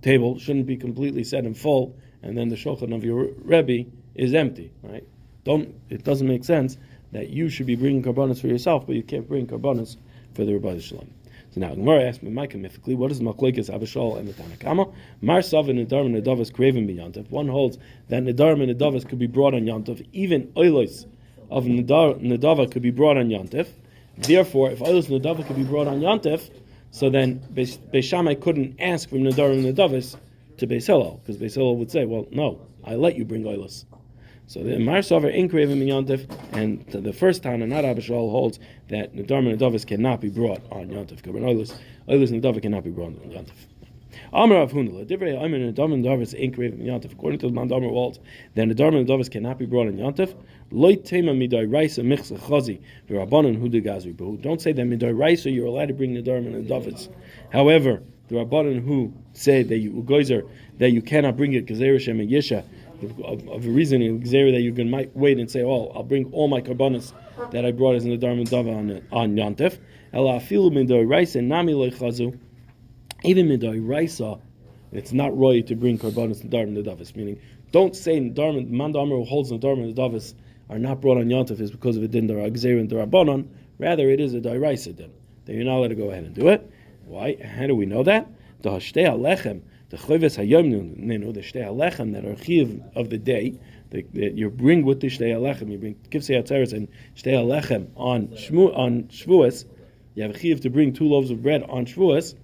table 0.03 0.39
shouldn't 0.39 0.67
be 0.67 0.77
completely 0.77 1.25
set 1.25 1.45
in 1.45 1.55
full, 1.55 1.97
and 2.23 2.39
then 2.39 2.49
the 2.49 2.57
shulchan 2.57 2.95
of 2.95 3.03
your 3.05 3.29
Rebbe 3.43 3.91
is 4.15 4.35
empty, 4.35 4.73
right? 4.83 5.05
Don't, 5.45 5.75
it 5.89 6.05
doesn't 6.05 6.29
make 6.29 6.45
sense 6.45 6.77
that 7.13 7.31
you 7.31 7.49
should 7.49 7.67
be 7.67 7.77
bringing 7.77 8.03
karbonas 8.03 8.41
for 8.41 8.49
yourself, 8.49 8.87
but 8.87 8.97
you 8.97 9.03
can't 9.03 9.29
bring 9.29 9.47
karbonas 9.47 9.97
for 10.35 10.45
the 10.45 10.53
Rebbe 10.53 10.81
Shalom. 10.81 11.11
So 11.51 11.61
now 11.61 11.75
Gemara 11.75 12.05
asks 12.05 12.23
me, 12.23 12.31
Micah 12.31 12.59
mythically, 12.59 12.95
what 12.95 13.11
is 13.11 13.21
Machlekes 13.21 13.71
Abishal 13.71 14.19
and 14.19 14.29
the 14.29 14.35
Tanakama? 14.35 14.93
Mar 15.23 15.41
Sav 15.41 15.69
and 15.71 15.79
Nedarim 15.79 16.15
and 16.15 16.23
Nedavas 16.23 16.53
craven 16.53 16.87
be 16.87 16.95
Yantav. 16.95 17.31
One 17.31 17.49
holds 17.49 17.79
that 18.09 18.23
Nedarim 18.23 18.63
and 18.63 18.79
Nedavas 18.79 19.09
could 19.09 19.19
be 19.19 19.27
brought 19.27 19.55
on 19.55 19.63
Yantav, 19.63 20.07
even 20.13 20.49
Oilos 20.49 21.07
of 21.51 21.65
Nedava 21.65 22.71
could 22.71 22.83
be 22.83 22.91
brought 22.91 23.17
on 23.17 23.29
Yantav. 23.29 23.69
Therefore, 24.19 24.71
if 24.71 24.81
Oilos 24.81 25.07
Nedava 25.07 25.47
could 25.47 25.57
be 25.57 25.65
brought 25.65 25.87
on 25.87 26.01
Yantav, 26.01 26.51
so 26.91 27.09
then 27.09 27.41
Beishamai 27.53 28.41
couldn't 28.41 28.79
ask 28.79 29.09
from 29.09 29.21
Nedarim 29.21 29.65
and 29.65 29.77
Nedavas 29.77 30.17
to 30.59 30.67
Beis 30.67 30.87
Hillel, 30.87 31.21
because 31.25 31.41
Beis 31.41 31.55
Hillel 31.55 31.77
would 31.77 31.91
say, 31.91 32.05
well, 32.05 32.27
no, 32.31 32.61
I 32.85 32.97
let 32.97 33.17
you 33.17 33.25
bring 33.25 33.45
Oilos. 33.45 33.87
So 34.49 34.63
the 34.63 34.79
Mar 34.79 35.01
Sover 35.01 35.31
Inkravim 35.31 35.85
Yontif, 35.85 36.27
and 36.53 36.83
the 36.87 37.13
first 37.13 37.43
Tana, 37.43 37.67
not 37.67 37.85
Abishal, 37.85 38.31
holds 38.31 38.59
that 38.89 39.15
Nadarm 39.15 39.47
and 39.47 39.61
Nadavis 39.61 39.87
cannot 39.87 40.23
be 40.23 40.31
brought 40.31 40.63
on 40.73 40.89
Yontif. 40.89 41.21
Kabran 41.21 41.43
Oilus, 41.43 41.75
Oilus 42.09 42.31
and 42.31 42.43
Nadavis 42.43 42.63
cannot 42.63 42.83
be 42.83 42.89
brought 42.89 43.09
on 43.09 43.31
Yontif. 43.31 43.53
Amar 44.33 44.63
of 44.63 44.73
Hunala, 44.73 45.05
Divrei 45.05 45.39
Ayman 45.39 45.69
and 45.69 45.77
Nadarm 45.77 45.93
and 45.93 46.03
Nadavis 46.03 46.33
Inkravim 46.35 46.83
Yontif. 46.83 47.13
According 47.13 47.41
to 47.41 47.51
the 47.51 47.53
Mandamer 47.53 47.91
holds 47.91 48.21
that 48.55 48.67
Nadarm 48.67 48.97
and 48.97 49.07
Nadavis 49.07 49.31
cannot 49.31 49.59
be 49.59 49.67
brought 49.67 49.87
on 49.87 49.99
Yontif. 49.99 50.35
Loit 50.73 51.05
Tema 51.05 51.33
Midai 51.33 51.71
Raisa 51.71 52.01
Michsa 52.01 52.39
Chazi, 52.39 52.81
Virabanan 53.07 53.61
Huda 53.61 53.85
Gazri 53.85 54.15
Behu. 54.17 54.41
Don't 54.41 54.63
say 54.63 54.73
that 54.73 54.87
Midai 54.87 55.15
Raisa 55.15 55.51
you're 55.51 55.67
allowed 55.67 55.89
to 55.89 55.95
bring 55.95 56.15
Nadarm 56.15 56.47
and 56.47 56.67
Nadavis. 56.67 57.11
However, 57.53 58.03
the 58.29 58.37
Rabbanan 58.37 58.85
who 58.85 59.13
say 59.33 59.63
that 59.63 59.79
you 59.79 60.03
that 60.79 60.91
you 60.91 61.03
cannot 61.03 61.37
bring 61.37 61.55
it 61.55 61.67
Gezer 61.67 61.99
Shem 62.01 62.21
and 62.21 62.31
Yisha 62.31 62.65
of, 63.03 63.49
of 63.49 63.67
a 63.67 63.71
reason 63.71 64.03
in 64.03 64.21
Xera 64.23 64.53
that 64.53 64.61
you 64.61 64.73
can 64.73 64.91
might 64.91 65.15
wait 65.17 65.39
and 65.39 65.51
say, 65.51 65.63
"Oh, 65.63 65.93
I'll 65.95 66.03
bring 66.03 66.33
all 66.33 66.49
my 66.49 66.61
karbanas 66.61 67.13
that 67.51 67.65
I 67.65 67.73
brought 67.73 67.97
as 67.97 68.05
in 68.05 68.11
the 68.11 68.17
Dharma 68.17 68.45
Dava 68.45 68.77
on 68.77 69.03
on 69.13 69.37
Yantef." 69.37 69.79
Even 73.25 73.49
midoi 73.49 73.89
raisa, 73.89 74.39
it's 74.93 75.13
not 75.13 75.37
right 75.37 75.67
to 75.67 75.75
bring 75.75 75.99
karbanas 75.99 76.41
to 76.41 76.49
Dharma 76.49 76.83
Davis. 76.83 77.15
Meaning, 77.15 77.41
don't 77.73 77.95
say 77.95 78.21
Dharma 78.29 78.63
Mandamar 78.63 79.19
who 79.19 79.25
holds 79.25 79.51
the 79.51 79.59
Dharma 79.59 79.93
Davis 79.93 80.35
are 80.71 80.79
not 80.79 81.01
brought 81.01 81.19
on 81.19 81.27
Yantef 81.29 81.61
is 81.61 81.71
because 81.71 81.97
of 81.97 82.03
a 82.03 82.09
din 82.09 82.29
Xera 82.29 82.81
and 82.81 82.91
darabanan. 82.91 83.49
Rather, 83.79 84.09
it 84.11 84.21
is 84.21 84.35
a 84.35 84.41
dairaisa 84.41 84.97
din. 84.97 85.13
Then 85.45 85.57
you're 85.57 85.65
not 85.65 85.79
allowed 85.79 85.89
to 85.89 85.95
go 85.95 86.11
ahead 86.11 86.25
and 86.25 86.35
do 86.35 86.49
it. 86.49 86.71
Why? 87.07 87.37
How 87.43 87.67
do 87.67 87.75
we 87.75 87.87
know 87.87 88.03
that? 88.03 88.29
The 88.61 88.71
hashtei 88.71 89.07
alechem 89.09 89.63
the 89.91 89.97
choves 89.97 90.37
hayom 90.37 90.99
nenu, 90.99 91.33
the 91.33 91.41
shtei 91.41 91.67
alechem 91.67 92.13
that 92.13 92.25
are 92.25 92.37
chiv 92.37 92.83
of 92.95 93.09
the 93.11 93.19
day, 93.19 93.59
that, 93.91 94.05
you 94.15 94.51
bring 94.51 94.85
with 94.85 95.01
the 95.01 95.07
shtei 95.07 95.33
alechem, 95.33 95.71
you 95.71 95.79
bring 95.79 95.95
kivsei 96.11 96.43
atzeres 96.43 96.73
and 96.73 96.89
shtei 97.17 97.35
alechem 97.35 97.89
on 97.97 98.29
shmu 98.29 98.77
on 98.77 99.05
shvuas. 99.05 99.65
You 100.15 100.25
have 100.25 100.35
a 100.35 100.39
chiv 100.39 100.61
to 100.63 100.71
bring 100.71 100.93
two 100.93 101.09
loaves 101.09 101.31
of 101.31 101.43
bread 101.43 101.63
on 101.63 101.87
shvuas. 101.87 102.35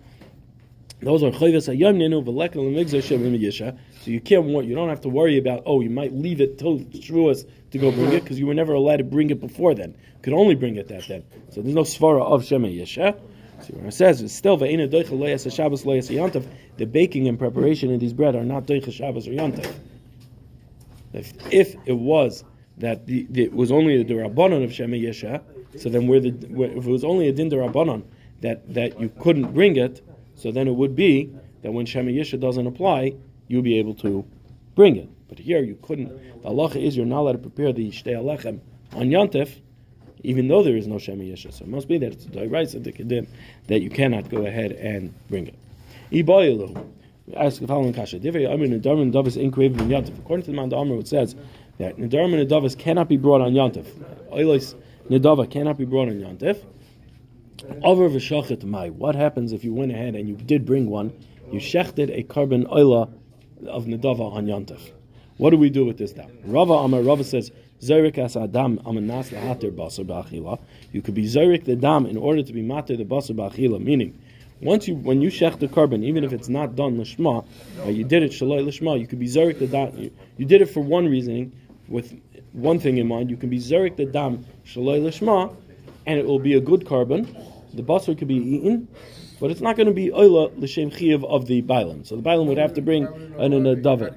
Those 1.00 1.22
are 1.22 1.30
choves 1.30 1.68
hayom 1.68 1.98
nenu 1.98 2.24
v'lekel 2.24 2.56
lemigzah 2.56 3.02
shem 3.02 3.20
yisha. 3.20 3.78
So 4.00 4.10
you 4.10 4.20
can't 4.20 4.46
you 4.64 4.74
don't 4.74 4.88
have 4.88 5.02
to 5.02 5.08
worry 5.10 5.36
about, 5.36 5.64
oh, 5.66 5.80
you 5.80 5.90
might 5.90 6.14
leave 6.14 6.40
it 6.40 6.58
till 6.58 6.78
shvuas 6.78 7.46
to 7.72 7.78
go 7.78 7.90
bring 7.90 8.12
it 8.12 8.22
because 8.22 8.38
you 8.38 8.46
were 8.46 8.54
never 8.54 8.72
allowed 8.72 8.98
to 8.98 9.04
bring 9.04 9.28
it 9.28 9.40
before 9.40 9.74
then. 9.74 9.90
You 9.90 10.22
could 10.22 10.32
only 10.32 10.54
bring 10.54 10.76
it 10.76 10.88
that 10.88 11.06
then. 11.08 11.24
So 11.50 11.60
there's 11.60 11.74
no 11.74 11.82
svara 11.82 12.22
of 12.22 12.44
shem 12.46 12.62
yisha. 12.62 13.20
See 13.62 13.72
what 13.72 13.86
it 13.86 13.92
says 13.92 14.32
still 14.32 14.58
yantav. 14.58 16.46
The 16.76 16.86
baking 16.86 17.28
and 17.28 17.38
preparation 17.38 17.92
of 17.94 18.00
these 18.00 18.12
bread 18.12 18.34
are 18.34 18.44
not 18.44 18.66
doicha 18.66 18.92
Shabbos 18.92 19.28
or 19.28 19.32
yantav. 19.32 19.72
If, 21.12 21.32
if 21.52 21.76
it 21.86 21.92
was 21.92 22.44
that 22.78 23.06
the, 23.06 23.26
the, 23.30 23.44
it 23.44 23.52
was 23.52 23.70
only 23.70 24.02
the 24.02 24.14
rabbanon 24.14 24.64
of 24.64 24.72
Shema 24.72 24.96
Yesha, 24.96 25.42
so 25.78 25.88
then 25.88 26.06
where 26.08 26.20
the 26.20 26.30
where, 26.48 26.70
if 26.70 26.86
it 26.86 26.90
was 26.90 27.04
only 27.04 27.28
a 27.28 27.32
din 27.32 27.48
rabbanon 27.50 28.02
that 28.40 28.72
that 28.74 28.98
you 29.00 29.08
couldn't 29.20 29.52
bring 29.52 29.76
it, 29.76 30.02
so 30.34 30.50
then 30.50 30.66
it 30.66 30.74
would 30.74 30.96
be 30.96 31.32
that 31.62 31.72
when 31.72 31.86
Shema 31.86 32.10
Yisha 32.10 32.38
doesn't 32.38 32.66
apply, 32.66 33.14
you'll 33.48 33.62
be 33.62 33.78
able 33.78 33.94
to 33.94 34.24
bring 34.74 34.96
it. 34.96 35.08
But 35.28 35.38
here 35.38 35.62
you 35.62 35.78
couldn't. 35.82 36.08
The 36.42 36.48
halacha 36.48 36.76
is 36.76 36.96
you're 36.96 37.06
not 37.06 37.20
allowed 37.20 37.32
to 37.32 37.38
prepare 37.38 37.72
the 37.72 37.90
Shtei 37.90 38.14
Alechem 38.14 38.60
on 38.92 39.08
Yantif, 39.08 39.60
even 40.24 40.48
though 40.48 40.62
there 40.62 40.76
is 40.76 40.86
no 40.86 40.98
Shema 40.98 41.22
Yisha. 41.22 41.52
So 41.52 41.64
it 41.64 41.68
must 41.68 41.86
be 41.86 41.98
that 41.98 42.12
it's 42.12 42.24
the 42.26 42.48
rights 42.48 42.74
of 42.74 42.84
the 42.84 42.92
Kedim 42.92 43.26
that 43.68 43.80
you 43.80 43.90
cannot 43.90 44.28
go 44.28 44.44
ahead 44.44 44.72
and 44.72 45.14
bring 45.28 45.46
it. 45.46 45.54
Iboilu. 46.10 46.90
Ask 47.36 47.60
the 47.60 47.66
following 47.66 47.94
kasha. 47.94 48.16
According 48.16 48.82
to 48.82 50.50
the 50.50 50.52
man 50.52 50.68
d'amar, 50.68 50.98
it 50.98 51.08
says 51.08 51.34
that 51.78 51.96
Nedarim 51.96 52.38
and 52.38 52.46
Nedavis 52.48 52.78
cannot 52.78 53.08
be 53.08 53.16
brought 53.16 53.40
on 53.40 53.52
Yantif. 53.52 53.86
Oilos 54.30 54.74
Nedava 55.08 55.50
cannot 55.50 55.78
be 55.78 55.86
brought 55.86 56.08
on 56.08 56.16
Yantif. 56.16 56.62
Over 57.82 58.08
v'shachet 58.10 58.62
mai. 58.64 58.90
What 58.90 59.14
happens 59.14 59.52
if 59.52 59.64
you 59.64 59.72
went 59.72 59.92
ahead 59.92 60.14
and 60.14 60.28
you 60.28 60.36
did 60.36 60.66
bring 60.66 60.90
one? 60.90 61.12
You 61.50 61.60
shechted 61.60 62.16
a 62.16 62.22
korban 62.24 62.66
oila 62.66 63.10
of 63.66 63.86
nedava 63.86 64.32
on 64.32 64.46
yantif. 64.46 64.90
What 65.36 65.50
do 65.50 65.56
we 65.56 65.70
do 65.70 65.84
with 65.84 65.98
this 65.98 66.14
now? 66.16 66.28
Rava 66.44 66.74
Amar 66.74 67.02
Rava 67.02 67.24
says 67.24 67.50
Zerik 67.80 68.18
as 68.18 68.36
adam 68.36 68.78
amanas 68.78 69.30
basar 69.30 70.04
ba'achila. 70.06 70.58
You 70.92 71.02
could 71.02 71.14
be 71.14 71.24
zerik 71.24 71.64
the 71.64 71.76
dam 71.76 72.06
in 72.06 72.16
order 72.16 72.42
to 72.42 72.52
be 72.52 72.62
mater 72.62 72.96
the 72.96 73.04
basar 73.04 73.36
ba'achila. 73.36 73.82
Meaning, 73.82 74.18
once 74.60 74.88
you 74.88 74.94
when 74.94 75.20
you 75.20 75.28
shech 75.28 75.58
the 75.58 75.68
korban, 75.68 76.04
even 76.04 76.24
if 76.24 76.32
it's 76.32 76.48
not 76.48 76.76
done 76.76 76.96
lishma, 76.96 77.44
you 77.86 78.04
did 78.04 78.22
it 78.22 78.32
shaloi 78.32 78.64
lishma. 78.64 78.98
You 78.98 79.06
could 79.06 79.18
be 79.18 79.26
zerik 79.26 79.58
the 79.58 79.66
dam. 79.66 79.96
You, 79.98 80.10
you 80.38 80.46
did 80.46 80.62
it 80.62 80.66
for 80.66 80.80
one 80.80 81.06
reasoning 81.06 81.52
with 81.88 82.18
one 82.52 82.78
thing 82.78 82.98
in 82.98 83.08
mind. 83.08 83.28
You 83.28 83.36
can 83.36 83.50
be 83.50 83.58
zerik 83.58 83.96
the 83.96 84.06
dam 84.06 84.46
shaloi 84.64 85.02
lishma, 85.02 85.54
and 86.06 86.18
it 86.18 86.26
will 86.26 86.38
be 86.38 86.54
a 86.54 86.60
good 86.60 86.84
korban. 86.86 87.26
The 87.74 87.82
basar 87.82 88.16
could 88.16 88.28
be 88.28 88.36
eaten, 88.36 88.88
but 89.40 89.50
it's 89.50 89.60
not 89.60 89.76
going 89.76 89.88
to 89.88 89.92
be 89.92 90.10
oila 90.10 90.56
l'shem 90.56 90.90
chiyav 90.90 91.24
of 91.24 91.46
the 91.46 91.60
bailam. 91.60 92.06
So 92.06 92.16
the 92.16 92.22
bailam 92.22 92.46
would 92.46 92.58
have 92.58 92.74
to 92.74 92.82
bring 92.82 93.06
an 93.36 93.52
an 93.52 93.66
a. 93.66 94.14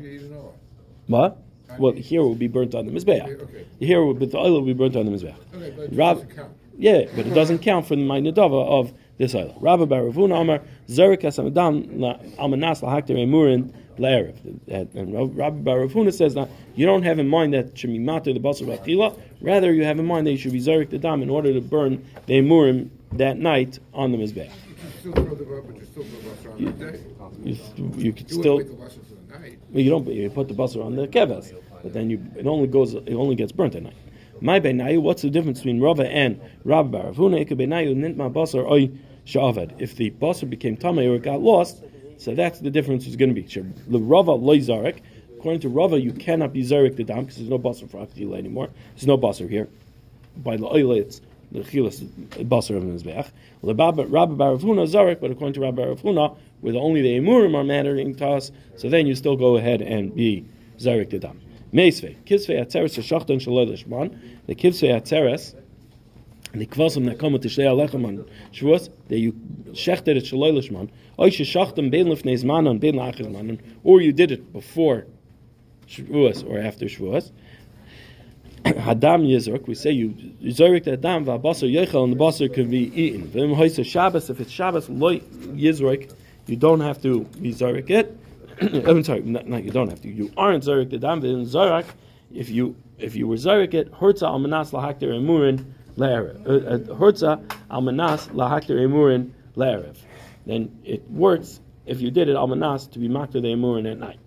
What? 1.08 1.41
Well, 1.80 1.94
here 1.94 2.24
would 2.24 2.40
be 2.40 2.48
burnt 2.48 2.76
on 2.76 2.86
the 2.86 2.92
mizbeach. 2.92 3.42
Okay. 3.42 3.66
Here, 3.80 4.04
would- 4.04 4.20
but 4.20 4.32
the 4.32 4.38
oil 4.38 4.54
will 4.54 4.62
be 4.62 4.74
burnt 4.74 4.96
on 4.96 5.06
the 5.06 5.12
mizbeach. 5.12 5.36
Okay, 5.56 5.74
but 5.76 5.84
it 5.86 5.94
Rab- 5.94 6.36
count. 6.36 6.52
Yeah, 6.80 7.06
but 7.16 7.26
it 7.26 7.34
doesn't 7.34 7.60
count 7.60 7.88
for 7.88 7.96
my 7.96 8.20
nedava 8.22 8.63
of 8.68 8.94
this 9.18 9.34
oil. 9.34 9.56
Rabbi 9.60 9.86
bar 9.86 10.04
Rav 10.06 10.13
Huna 10.13 10.42
Amar 10.42 10.62
Zerik 10.88 11.22
Asamadam 11.24 11.98
Almanas 12.38 12.82
Lahakter 12.82 13.16
Emurin 13.18 13.74
La'erev. 13.98 14.36
And 14.96 15.36
Rabbi 15.36 15.58
bar 15.58 15.80
Rav 15.80 15.92
Huna 15.92 16.13
says 16.13 16.36
that 16.36 16.50
you 16.76 16.86
don't 16.86 17.02
have 17.02 17.18
in 17.18 17.28
mind 17.28 17.56
that 17.56 17.84
matter 17.88 18.32
the 18.32 18.40
basar 18.40 18.68
b'achila. 18.68 19.18
Rather, 19.42 19.74
you 19.74 19.84
have 19.86 19.98
in 19.98 20.06
mind 20.06 20.28
that 20.28 20.32
you 20.32 20.38
should 20.38 20.52
be 20.52 20.60
Zerik 20.60 20.92
the 20.92 21.00
dam 21.00 21.24
in 21.24 21.32
order 21.32 21.52
to 21.52 21.62
burn 21.62 22.06
the 22.28 22.36
Emurim 22.36 22.90
that 23.13 23.38
night 23.40 23.80
on 23.96 24.12
the 24.12 24.18
mizbeach. 24.20 24.52
You 24.52 24.86
still 25.00 25.13
throw 25.13 25.36
the, 25.36 25.46
but 25.46 25.76
you 25.78 25.86
still 25.86 26.04
throw 26.04 26.20
the 26.20 26.30
basar 26.30 26.52
on 26.54 26.66
the 26.66 26.72
day. 26.92 27.00
You, 27.44 27.92
you 27.98 28.13
could 28.13 28.30
still. 28.30 28.58
wouldn't 28.58 28.80
wait 28.80 28.94
the 28.94 29.00
basar 29.00 29.06
for 29.08 29.16
the 29.34 29.40
night. 29.40 29.60
Well, 29.72 29.84
you 29.84 29.90
don't. 29.90 30.08
You 30.08 30.30
put 30.30 30.48
the 30.48 30.54
basar 30.54 30.86
on 30.86 30.96
the 30.96 31.08
keves, 31.08 31.54
but 31.88 31.93
then 31.93 32.10
you 32.10 32.21
it 32.36 32.45
only 32.45 32.67
goes. 32.67 32.93
It 32.95 33.13
only 33.13 33.36
gets 33.36 33.54
burnt 33.54 33.73
at 33.73 33.82
night. 33.82 33.95
My 34.41 34.60
benayu. 34.60 35.02
What's 35.02 35.21
the 35.21 35.30
difference 35.30 35.60
between 35.60 35.80
Rava 35.80 36.06
and 36.06 36.38
Rabbi 36.65 36.89
bar 36.89 37.06
Rav 37.06 37.15
Huna? 37.15 37.39
It 37.39 37.45
could 37.45 37.58
benayu 37.58 37.95
nintma 37.95 38.30
basar 38.34 38.69
oy 38.69 38.91
shavad. 39.26 39.80
If 39.80 39.95
the 39.95 40.12
basar 40.12 40.50
became 40.50 40.76
tamei 40.76 41.10
or 41.10 41.15
it 41.15 41.23
got 41.23 41.39
lost, 41.39 41.82
so 42.17 42.36
that's 42.36 42.60
the 42.60 42.69
difference. 42.69 43.08
Is 43.08 43.15
going 43.15 43.34
to 43.34 43.41
be 43.41 43.47
the 43.88 44.00
Rava 44.00 44.34
loy 44.34 44.58
zarek. 44.58 45.00
According 45.38 45.62
to 45.62 45.69
Rava, 45.69 45.97
you 45.97 46.12
cannot 46.12 46.52
be 46.52 46.62
zarek 46.62 46.97
the 46.97 47.06
dam 47.06 47.21
because 47.21 47.38
there's 47.38 47.50
no 47.50 47.58
basar 47.58 47.89
for 47.89 48.06
akila 48.06 48.38
anymore. 48.38 48.69
There's 48.95 49.08
no 49.08 49.17
basar 49.17 49.50
here. 49.50 49.69
By 50.36 50.58
the 50.58 50.65
oil, 50.65 50.91
it's 50.91 51.21
the 51.54 51.62
chilas 51.62 52.04
basar 52.50 52.76
of 52.76 52.86
the 52.86 53.10
mizbeach. 53.10 53.32
Rabbi 53.63 53.91
bar 53.91 54.52
Rav 54.52 54.62
Huna 54.62 54.88
zarek, 54.91 55.21
but 55.21 55.32
according 55.32 55.54
to 55.54 55.62
Rabbi 55.62 55.84
bar 55.84 55.88
Rav 55.91 56.02
Huna, 56.02 56.36
with 56.62 56.76
only 56.76 57.02
the 57.02 57.17
emurim 57.17 57.56
are 57.56 57.63
mattering 57.63 58.13
to 58.15 58.28
us, 58.28 58.52
so 58.76 58.89
then 58.89 59.08
you 59.08 59.15
still 59.15 59.38
go 59.38 59.56
ahead 59.56 59.82
and 59.82 60.13
be 60.13 60.43
zarek 60.80 61.12
the 61.12 61.19
dam. 61.19 61.39
Meisvei, 61.73 62.15
kivsvei 62.25 62.65
atzeres 62.65 62.97
shachtan 62.97 63.39
shaloi 63.39 63.67
lishman. 63.67 64.17
The 64.47 64.56
kivsvei 64.56 65.01
atzeres, 65.01 65.53
and 66.53 66.62
the 66.62 66.65
kvasim 66.65 67.06
that 67.06 67.19
come 67.19 67.34
the 67.34 67.39
shlei 67.39 67.65
alechem 67.65 68.06
on 68.06 68.25
Shavuos, 68.53 68.89
that 69.10 69.17
you 69.19 69.34
shechted 69.71 70.15
it 70.15 70.23
shaloi 70.23 70.53
lishman. 70.53 70.89
Oy 71.19 71.30
shechtem 71.30 71.91
bein 71.91 72.08
lifnei 72.08 72.41
zmanon 72.41 72.80
bein 72.80 72.95
la'achir 72.95 73.27
zmanon, 73.27 73.60
or 73.84 74.01
you 74.01 74.13
did 74.13 74.32
it 74.32 74.53
before 74.53 75.06
Shavuos 75.88 76.49
or 76.49 76.60
after 76.60 76.86
Shavuos. 76.86 77.32
Hadam 78.63 79.27
Yizruk, 79.27 79.67
we 79.67 79.75
say 79.75 79.91
you 79.91 80.10
Yizruk 80.41 80.84
the 80.84 80.97
Hadam, 80.97 81.25
Vabasar 81.25 81.71
Yechel, 81.71 82.03
and 82.03 82.13
the 82.13 82.17
Basar 82.17 82.53
can 82.53 82.69
be 82.69 82.91
eaten. 82.99 83.27
Vim 83.27 83.53
Hoysa 83.53 83.86
Shabbos, 83.86 84.30
if 84.30 84.39
it's 84.39 84.51
Shabbos, 84.51 84.89
Loy 84.89 85.19
Yizruk, 85.19 86.13
you 86.47 86.56
don't 86.56 86.82
have 86.82 87.01
to 87.01 87.21
Zarek 87.41 87.89
it. 87.89 88.17
I'm 88.88 89.04
sorry, 89.04 89.22
not, 89.22 89.48
not 89.48 89.63
you 89.63 89.72
don't 89.72 89.89
have 89.89 90.02
to. 90.02 90.10
You 90.10 90.32
aren't 90.36 90.63
Zarek 90.63 90.89
the 90.89 90.98
Dam, 90.98 91.22
Vim 91.22 91.46
Zarak, 91.46 91.86
if 92.34 92.50
you 92.50 92.76
if 92.98 93.15
you 93.15 93.28
were 93.28 93.36
Zarek 93.36 93.74
it, 93.74 93.91
Hurtza 93.91 94.24
al 94.24 94.39
Manas 94.39 94.72
lahakter 94.72 95.10
emurin 95.13 95.74
le'erev. 95.96 96.48
Uh, 96.48 96.91
uh, 96.91 96.98
Hurtza 96.98 97.43
al 97.70 97.82
Manas 97.82 98.28
lahakter 98.28 98.72
emurin 98.72 99.32
le'erev. 99.56 99.98
Then 100.46 100.80
it 100.84 101.10
works 101.10 101.60
if 101.86 102.02
you 102.02 102.10
did 102.10 102.30
it 102.30 102.36
al 102.36 102.48
Manas 102.48 102.88
to 102.88 103.00
be 103.00 103.08
makter 103.08 103.34
the 103.34 103.52
emurin 103.54 103.89
at 103.89 104.00
night. 104.00 104.20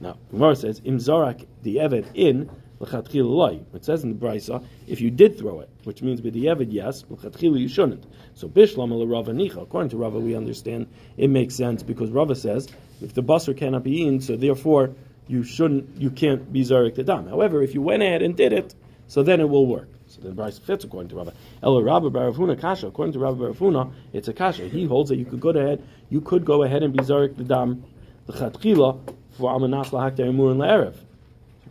Now, 0.00 0.16
Gemara 0.30 0.54
says, 0.54 0.80
Im 0.84 0.98
Zarak 0.98 1.46
the 1.62 1.76
Eved 1.76 2.06
in. 2.14 2.50
It 2.80 3.84
says 3.84 4.04
in 4.04 4.10
the 4.10 4.14
Brisa, 4.14 4.64
if 4.86 5.00
you 5.00 5.10
did 5.10 5.36
throw 5.36 5.58
it, 5.58 5.68
which 5.82 6.00
means 6.00 6.22
with 6.22 6.32
the 6.32 6.44
Eved, 6.44 6.68
yes, 6.70 7.04
you 7.40 7.66
shouldn't. 7.66 8.06
So 8.34 8.48
Bishlam 8.48 9.10
Rava 9.10 9.32
Nicha. 9.32 9.60
According 9.62 9.90
to 9.90 9.96
Rava, 9.96 10.20
we 10.20 10.36
understand 10.36 10.86
it 11.16 11.28
makes 11.28 11.56
sense 11.56 11.82
because 11.82 12.10
Rava 12.10 12.36
says 12.36 12.68
if 13.00 13.14
the 13.14 13.22
basar 13.22 13.56
cannot 13.56 13.84
be 13.84 14.02
eaten, 14.02 14.20
so 14.20 14.36
therefore 14.36 14.90
you 15.26 15.44
shouldn't, 15.44 16.00
you 16.00 16.10
can't 16.10 16.52
be 16.52 16.62
Zarik 16.62 16.94
the 16.94 17.04
dam. 17.04 17.28
However, 17.28 17.62
if 17.62 17.74
you 17.74 17.82
went 17.82 18.02
ahead 18.02 18.22
and 18.22 18.36
did 18.36 18.52
it, 18.52 18.74
so 19.06 19.22
then 19.22 19.40
it 19.40 19.48
will 19.48 19.66
work. 19.66 19.88
So 20.06 20.22
the 20.22 20.30
Brisa 20.30 20.60
fits 20.60 20.84
according 20.84 21.10
to 21.10 21.16
Rava. 21.16 21.34
El 21.62 21.82
Rabba 21.82 22.10
bar 22.10 22.24
Rav 22.26 22.36
Huna 22.36 22.58
Kasha. 22.58 22.86
According 22.86 23.12
to 23.12 23.18
Rabba 23.18 23.36
bar 23.36 23.48
Rav 23.48 23.58
Huna, 23.58 23.92
it's 24.12 24.28
a 24.28 24.32
Kasha. 24.32 24.68
He 24.68 24.86
holds 24.86 25.10
that 25.10 25.16
you 25.16 25.26
could 25.26 25.40
go 25.40 25.50
ahead, 25.50 25.82
you 26.08 26.20
could 26.20 26.44
go 26.44 26.62
ahead 26.62 26.82
and 26.82 26.94
be 26.94 27.00
Zarik 27.00 27.36
the 27.36 27.44
dam, 27.44 27.84
the 28.26 28.32
l'chatchila 28.32 28.98
for 29.32 29.50
Amanas 29.50 29.90
lahakter 29.90 30.20
emur 30.20 30.50
and 30.50 30.60
la'erev. 30.60 30.94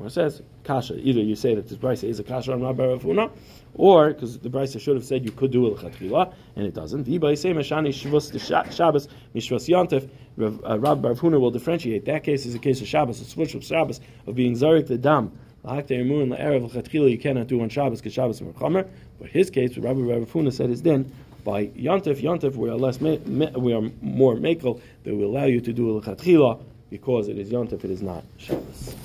It 0.06 0.12
says 0.12 0.42
kasha, 0.64 0.96
either 1.00 1.22
you 1.22 1.36
say 1.36 1.56
that 1.56 1.68
this 1.68 1.78
brisa 1.78 2.04
is 2.04 2.20
a 2.20 2.24
kasha 2.24 2.54
on 2.54 2.62
Rabbi 2.62 2.84
Rafuna, 2.84 3.32
or 3.78 4.14
because 4.14 4.40
the 4.40 4.50
brisa 4.50 4.80
should 4.80 4.96
have 4.96 5.06
said 5.06 5.24
you 5.24 5.32
could 5.32 5.52
do 5.52 5.68
it 5.68 5.74
l'chatchila, 5.74 6.34
and 6.56 6.66
it 6.66 6.74
doesn't. 6.74 7.06
Shabbos 7.06 9.08
mishvus 9.36 9.70
yontif. 9.70 10.10
uh, 10.40 10.80
Rabbi 10.80 11.10
Rafuna 11.10 11.40
will 11.40 11.52
differentiate. 11.52 12.06
That 12.06 12.24
case 12.24 12.46
is 12.46 12.56
a 12.56 12.60
case 12.60 12.82
of 12.82 12.88
Shabbos, 12.88 13.22
a 13.22 13.26
switch 13.26 13.56
of 13.56 13.64
Shabbos 13.64 14.00
of 14.26 14.36
being 14.36 14.54
zarik 14.54 14.88
the 14.88 14.98
dam. 14.98 15.32
You 15.64 17.18
cannot 17.18 17.48
do 17.48 17.62
on 17.62 17.70
Shabbos 17.70 18.00
because 18.00 18.14
Shabbos 18.14 18.42
is 18.42 18.48
chomer. 18.54 18.88
But 19.20 19.30
his 19.30 19.50
case, 19.50 19.78
Rabbi 19.78 20.00
Rafuna 20.00 20.54
said 20.54 20.70
is 20.70 20.82
then 20.82 21.12
by 21.44 21.68
yontif 21.68 22.22
yontif 22.22 22.56
we 22.56 22.70
are 22.70 22.76
less 22.76 23.02
me, 23.02 23.18
me, 23.26 23.48
we 23.56 23.74
are 23.74 23.82
more 24.02 24.36
makel 24.36 24.82
that 25.04 25.16
will 25.16 25.26
allow 25.26 25.46
you 25.46 25.62
to 25.62 25.74
do 25.74 25.90
a 25.90 25.92
l'chatchila 25.98 26.62
because 26.90 27.28
it 27.28 27.38
is 27.38 27.52
yontif, 27.52 27.84
it 27.84 27.92
is 27.92 28.02
not 28.02 28.24
Shabbos. 28.38 28.96